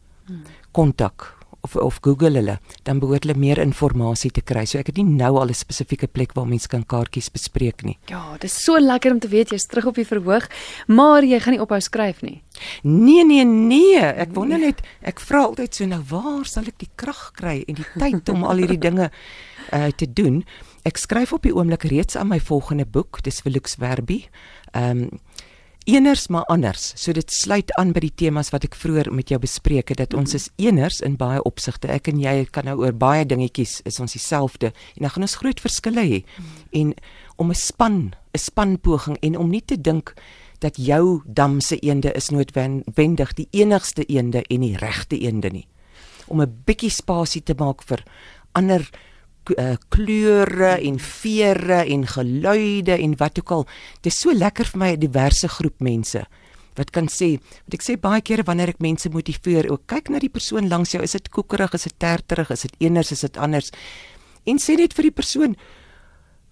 kontak 0.71 1.39
of 1.61 1.75
of 1.75 1.99
Google 2.01 2.37
hulle, 2.39 2.57
dan 2.83 2.99
behoort 2.99 3.25
hulle 3.25 3.37
meer 3.37 3.59
inligting 3.59 4.33
te 4.33 4.41
kry. 4.41 4.65
So 4.65 4.79
ek 4.79 4.91
het 4.91 4.97
nie 4.97 5.03
nou 5.05 5.37
al 5.39 5.49
'n 5.49 5.53
spesifieke 5.53 6.07
plek 6.07 6.33
waar 6.33 6.47
mense 6.47 6.67
kan 6.67 6.83
kaartjies 6.83 7.29
bespreek 7.29 7.83
nie. 7.83 7.97
Ja, 8.07 8.37
dis 8.39 8.53
so 8.63 8.79
lekker 8.79 9.11
om 9.11 9.19
te 9.19 9.27
weet 9.27 9.49
jy's 9.49 9.67
terug 9.67 9.87
op 9.87 9.95
die 9.95 10.05
verhoog, 10.05 10.47
maar 10.87 11.23
jy 11.23 11.39
gaan 11.39 11.53
nie 11.53 11.61
ophou 11.61 11.79
skryf 11.79 12.21
nie. 12.21 12.41
Nee 12.83 13.25
nee 13.25 13.45
nee, 13.45 13.99
ek 13.99 14.33
wonder 14.33 14.59
net, 14.59 14.81
ek 15.01 15.19
vra 15.19 15.45
altyd 15.49 15.75
so 15.75 15.85
nou 15.89 16.01
waar 16.09 16.45
sal 16.45 16.67
ek 16.69 16.79
die 16.81 16.91
krag 16.95 17.31
kry 17.37 17.63
en 17.67 17.79
die 17.79 17.87
tyd 17.97 18.29
om 18.29 18.43
al 18.43 18.63
hierdie 18.63 18.81
dinge 18.81 19.09
uh, 19.09 19.89
te 19.99 20.07
doen? 20.07 20.43
Ek 20.87 20.97
skryf 20.97 21.33
op 21.35 21.43
die 21.43 21.55
oomblik 21.55 21.87
reeds 21.91 22.15
aan 22.15 22.31
my 22.31 22.39
volgende 22.39 22.85
boek, 22.85 23.23
dis 23.23 23.41
vir 23.45 23.59
Lux 23.59 23.79
Verbi. 23.79 24.25
Ehm 24.73 25.07
um, 25.07 25.21
eners 25.89 26.27
maar 26.27 26.43
anders. 26.43 26.91
So 26.95 27.11
dit 27.11 27.31
sluit 27.31 27.71
aan 27.79 27.93
by 27.95 28.03
die 28.03 28.13
temas 28.15 28.51
wat 28.53 28.65
ek 28.67 28.77
vroeër 28.77 29.09
met 29.15 29.31
jou 29.31 29.39
bespreek 29.41 29.89
het 29.89 30.01
dat 30.01 30.13
ons 30.17 30.35
is 30.37 30.49
eners 30.61 30.99
in 31.05 31.17
baie 31.17 31.41
opsigte. 31.47 31.89
Ek 31.89 32.11
en 32.11 32.19
jy 32.21 32.45
kan 32.53 32.67
nou 32.69 32.77
oor 32.83 32.93
baie 32.93 33.25
dingetjies 33.25 33.79
is 33.89 33.99
ons 34.03 34.13
dieselfde 34.13 34.69
en 34.69 35.05
dan 35.05 35.13
gaan 35.15 35.25
ons 35.25 35.39
groot 35.41 35.63
verskille 35.63 36.05
hê. 36.05 36.19
En 36.71 36.93
om 37.37 37.49
'n 37.49 37.55
span, 37.55 38.13
'n 38.35 38.37
spanpoging 38.37 39.17
en 39.21 39.37
om 39.37 39.49
nie 39.49 39.65
te 39.65 39.81
dink 39.81 40.13
dat 40.59 40.77
jou 40.77 41.21
dam 41.25 41.59
se 41.61 41.79
eende 41.79 42.11
is 42.11 42.29
noodwendig 42.29 43.33
die 43.33 43.47
enigste 43.51 44.05
eende 44.05 44.43
en 44.47 44.61
die 44.61 44.77
regte 44.77 45.17
eende 45.17 45.49
nie. 45.49 45.67
Om 46.27 46.41
'n 46.41 46.61
bietjie 46.65 46.89
spasie 46.89 47.43
te 47.43 47.55
maak 47.57 47.83
vir 47.83 48.03
ander 48.51 48.89
uh, 49.57 49.75
kleure 49.89 50.77
en 50.77 50.99
vere 50.99 51.85
en 51.85 52.07
geluide 52.07 52.97
en 52.97 53.17
wat 53.17 53.39
ook 53.39 53.51
al. 53.51 53.65
Dit 54.01 54.13
is 54.13 54.19
so 54.19 54.33
lekker 54.33 54.65
vir 54.65 54.79
my 54.79 54.91
'n 54.91 54.99
diverse 54.99 55.47
groep 55.47 55.79
mense 55.79 56.27
wat 56.79 56.91
kan 56.95 57.09
sê, 57.11 57.35
want 57.65 57.75
ek 57.75 57.83
sê 57.83 57.97
baie 57.99 58.21
kere 58.21 58.45
wanneer 58.47 58.69
ek 58.69 58.79
mense 58.79 59.09
motiveer, 59.11 59.67
ook 59.71 59.83
kyk 59.87 60.09
na 60.09 60.19
die 60.19 60.31
persoon 60.31 60.69
langs 60.71 60.93
jou, 60.93 61.01
is 61.03 61.11
dit 61.11 61.27
koekerig, 61.29 61.73
is 61.73 61.83
dit 61.83 61.95
terterig, 61.99 62.51
is 62.55 62.61
dit 62.61 62.75
eners, 62.79 63.11
is 63.11 63.25
dit 63.25 63.37
anders? 63.37 63.71
En 64.45 64.57
sê 64.57 64.77
net 64.79 64.95
vir 64.95 65.09
die 65.09 65.17
persoon, 65.17 65.57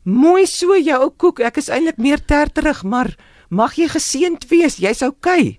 mooi 0.04 0.46
so 0.46 0.76
jou 0.76 1.00
ou 1.06 1.12
koek, 1.16 1.40
ek 1.40 1.62
is 1.62 1.70
eintlik 1.70 1.98
meer 1.98 2.20
terterig, 2.20 2.84
maar 2.84 3.14
mag 3.50 3.77
jy 3.77 3.88
geseënd 3.92 4.48
wees, 4.51 4.77
jy's 4.82 5.04
okay. 5.06 5.58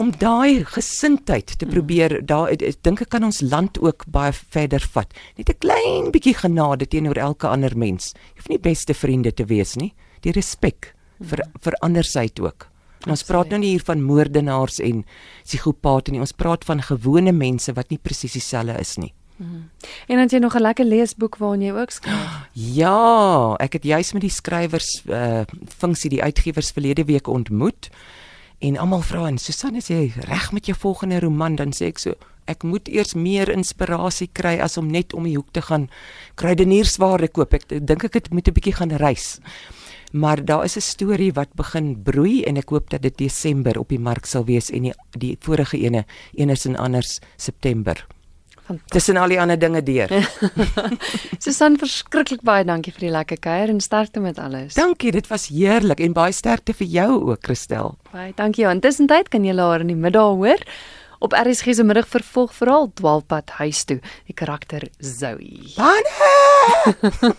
Om 0.00 0.10
daai 0.18 0.64
gesindheid 0.66 1.54
te 1.58 1.66
probeer 1.66 2.18
daar 2.26 2.50
ek 2.50 2.82
dink 2.82 3.04
ek 3.04 3.12
kan 3.14 3.24
ons 3.24 3.40
land 3.40 3.78
ook 3.78 4.04
baie 4.10 4.32
verder 4.32 4.82
vat. 4.94 5.12
Net 5.38 5.50
'n 5.50 5.60
klein 5.60 6.10
bietjie 6.10 6.34
genade 6.34 6.86
teenoor 6.86 7.16
elke 7.16 7.46
ander 7.48 7.76
mens. 7.76 8.14
Jy 8.34 8.42
hoef 8.42 8.48
nie 8.48 8.58
beste 8.58 8.94
vriende 8.94 9.32
te 9.32 9.44
wees 9.44 9.76
nie. 9.76 9.94
Die 10.22 10.32
respek 10.32 10.94
vir 11.20 11.40
vir 11.60 11.74
andersheid 11.82 12.40
ook. 12.40 12.66
En 13.06 13.10
ons 13.10 13.22
praat 13.22 13.48
nou 13.48 13.58
nie 13.58 13.70
hier 13.70 13.84
van 13.84 14.02
moordenaars 14.02 14.80
en 14.80 15.04
psigopate 15.44 16.10
nie. 16.10 16.20
Ons 16.20 16.32
praat 16.32 16.64
van 16.64 16.82
gewone 16.82 17.32
mense 17.32 17.72
wat 17.72 17.90
nie 17.90 17.98
presies 17.98 18.32
dieselfde 18.32 18.78
is 18.80 18.98
nie 18.98 19.14
En 20.06 20.16
dan 20.16 20.28
jy 20.28 20.38
nog 20.38 20.54
'n 20.54 20.60
lekker 20.60 20.84
leesboek 20.84 21.36
waarin 21.36 21.62
jy 21.62 21.72
ook 21.72 21.90
skryf. 21.90 22.48
Ja, 22.52 23.56
ek 23.58 23.72
het 23.72 23.84
juis 23.84 24.12
met 24.12 24.22
die 24.22 24.30
skrywers 24.30 25.02
uh 25.06 25.42
funksie 25.78 26.10
die 26.10 26.22
uitgewers 26.22 26.70
verlede 26.70 27.04
week 27.04 27.26
ontmoet 27.26 27.88
en 28.58 28.76
almal 28.76 29.00
vra 29.02 29.26
en 29.26 29.38
Susan 29.38 29.76
is 29.76 29.88
jy 29.88 30.12
reg 30.28 30.52
met 30.52 30.66
jou 30.66 30.76
volgende 30.78 31.20
roman 31.20 31.56
dan 31.56 31.72
sê 31.72 31.86
ek 31.86 31.98
so 31.98 32.14
ek 32.44 32.62
moet 32.62 32.88
eers 32.88 33.14
meer 33.14 33.48
inspirasie 33.48 34.28
kry 34.32 34.58
as 34.60 34.76
om 34.76 34.90
net 34.90 35.14
om 35.14 35.24
die 35.24 35.36
hoek 35.36 35.52
te 35.52 35.62
gaan 35.62 35.88
kruideniersware 36.34 37.28
koop. 37.28 37.54
Ek 37.54 37.68
dink 37.68 38.04
ek 38.04 38.14
het 38.14 38.30
moet 38.30 38.48
'n 38.48 38.52
bietjie 38.52 38.74
gaan 38.74 38.92
reis. 38.92 39.38
Maar 40.12 40.44
daar 40.44 40.64
is 40.64 40.76
'n 40.76 40.80
storie 40.80 41.32
wat 41.32 41.54
begin 41.54 42.02
broei 42.02 42.42
en 42.44 42.56
ek 42.56 42.68
hoop 42.68 42.90
dat 42.90 43.02
dit 43.02 43.18
Desember 43.18 43.78
op 43.78 43.88
die 43.88 43.98
mark 43.98 44.26
sal 44.26 44.44
wees 44.44 44.70
en 44.70 44.82
die, 44.82 44.94
die 45.18 45.36
vorige 45.40 45.78
ene 45.78 46.04
eners 46.34 46.66
en 46.66 46.76
anders 46.76 47.20
September. 47.36 48.06
Tussen 48.94 49.16
al 49.20 49.32
die 49.32 49.40
ander 49.40 49.58
dinge 49.58 49.82
deur. 49.82 50.12
Susan, 51.44 51.78
verskriklik 51.80 52.44
baie 52.46 52.64
dankie 52.64 52.92
vir 52.94 53.08
die 53.08 53.12
lekker 53.14 53.40
kuier 53.42 53.72
en 53.72 53.80
sterkte 53.80 54.22
met 54.22 54.38
alles. 54.38 54.78
Dankie, 54.78 55.12
dit 55.16 55.26
was 55.30 55.48
heerlik 55.50 56.00
en 56.04 56.14
baie 56.16 56.34
sterkte 56.36 56.76
vir 56.76 56.86
jou 56.86 57.10
ook, 57.32 57.44
Christel. 57.46 57.94
Baie 58.12 58.32
dankie. 58.36 58.64
Ja, 58.66 58.74
intussen 58.76 59.08
tyd 59.08 59.30
kan 59.32 59.46
jy 59.46 59.56
haar 59.56 59.80
in 59.80 59.92
die 59.92 59.98
middag 59.98 60.36
hoor 60.36 60.60
op 61.20 61.32
RSG 61.36 61.74
se 61.74 61.84
middag 61.84 62.08
vervolg 62.08 62.54
verhaal 62.56 62.88
Dwaalpad 62.96 63.50
huis 63.60 63.84
toe. 63.84 63.98
Die 64.28 64.34
karakter 64.34 64.88
Zoe. 64.98 65.68
Banne! 65.76 66.30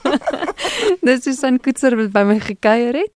Dis 1.06 1.26
Susan 1.26 1.58
Koetser 1.62 1.98
wat 1.98 2.14
by 2.14 2.24
my 2.30 2.38
gekuier 2.44 3.02
het. 3.02 3.14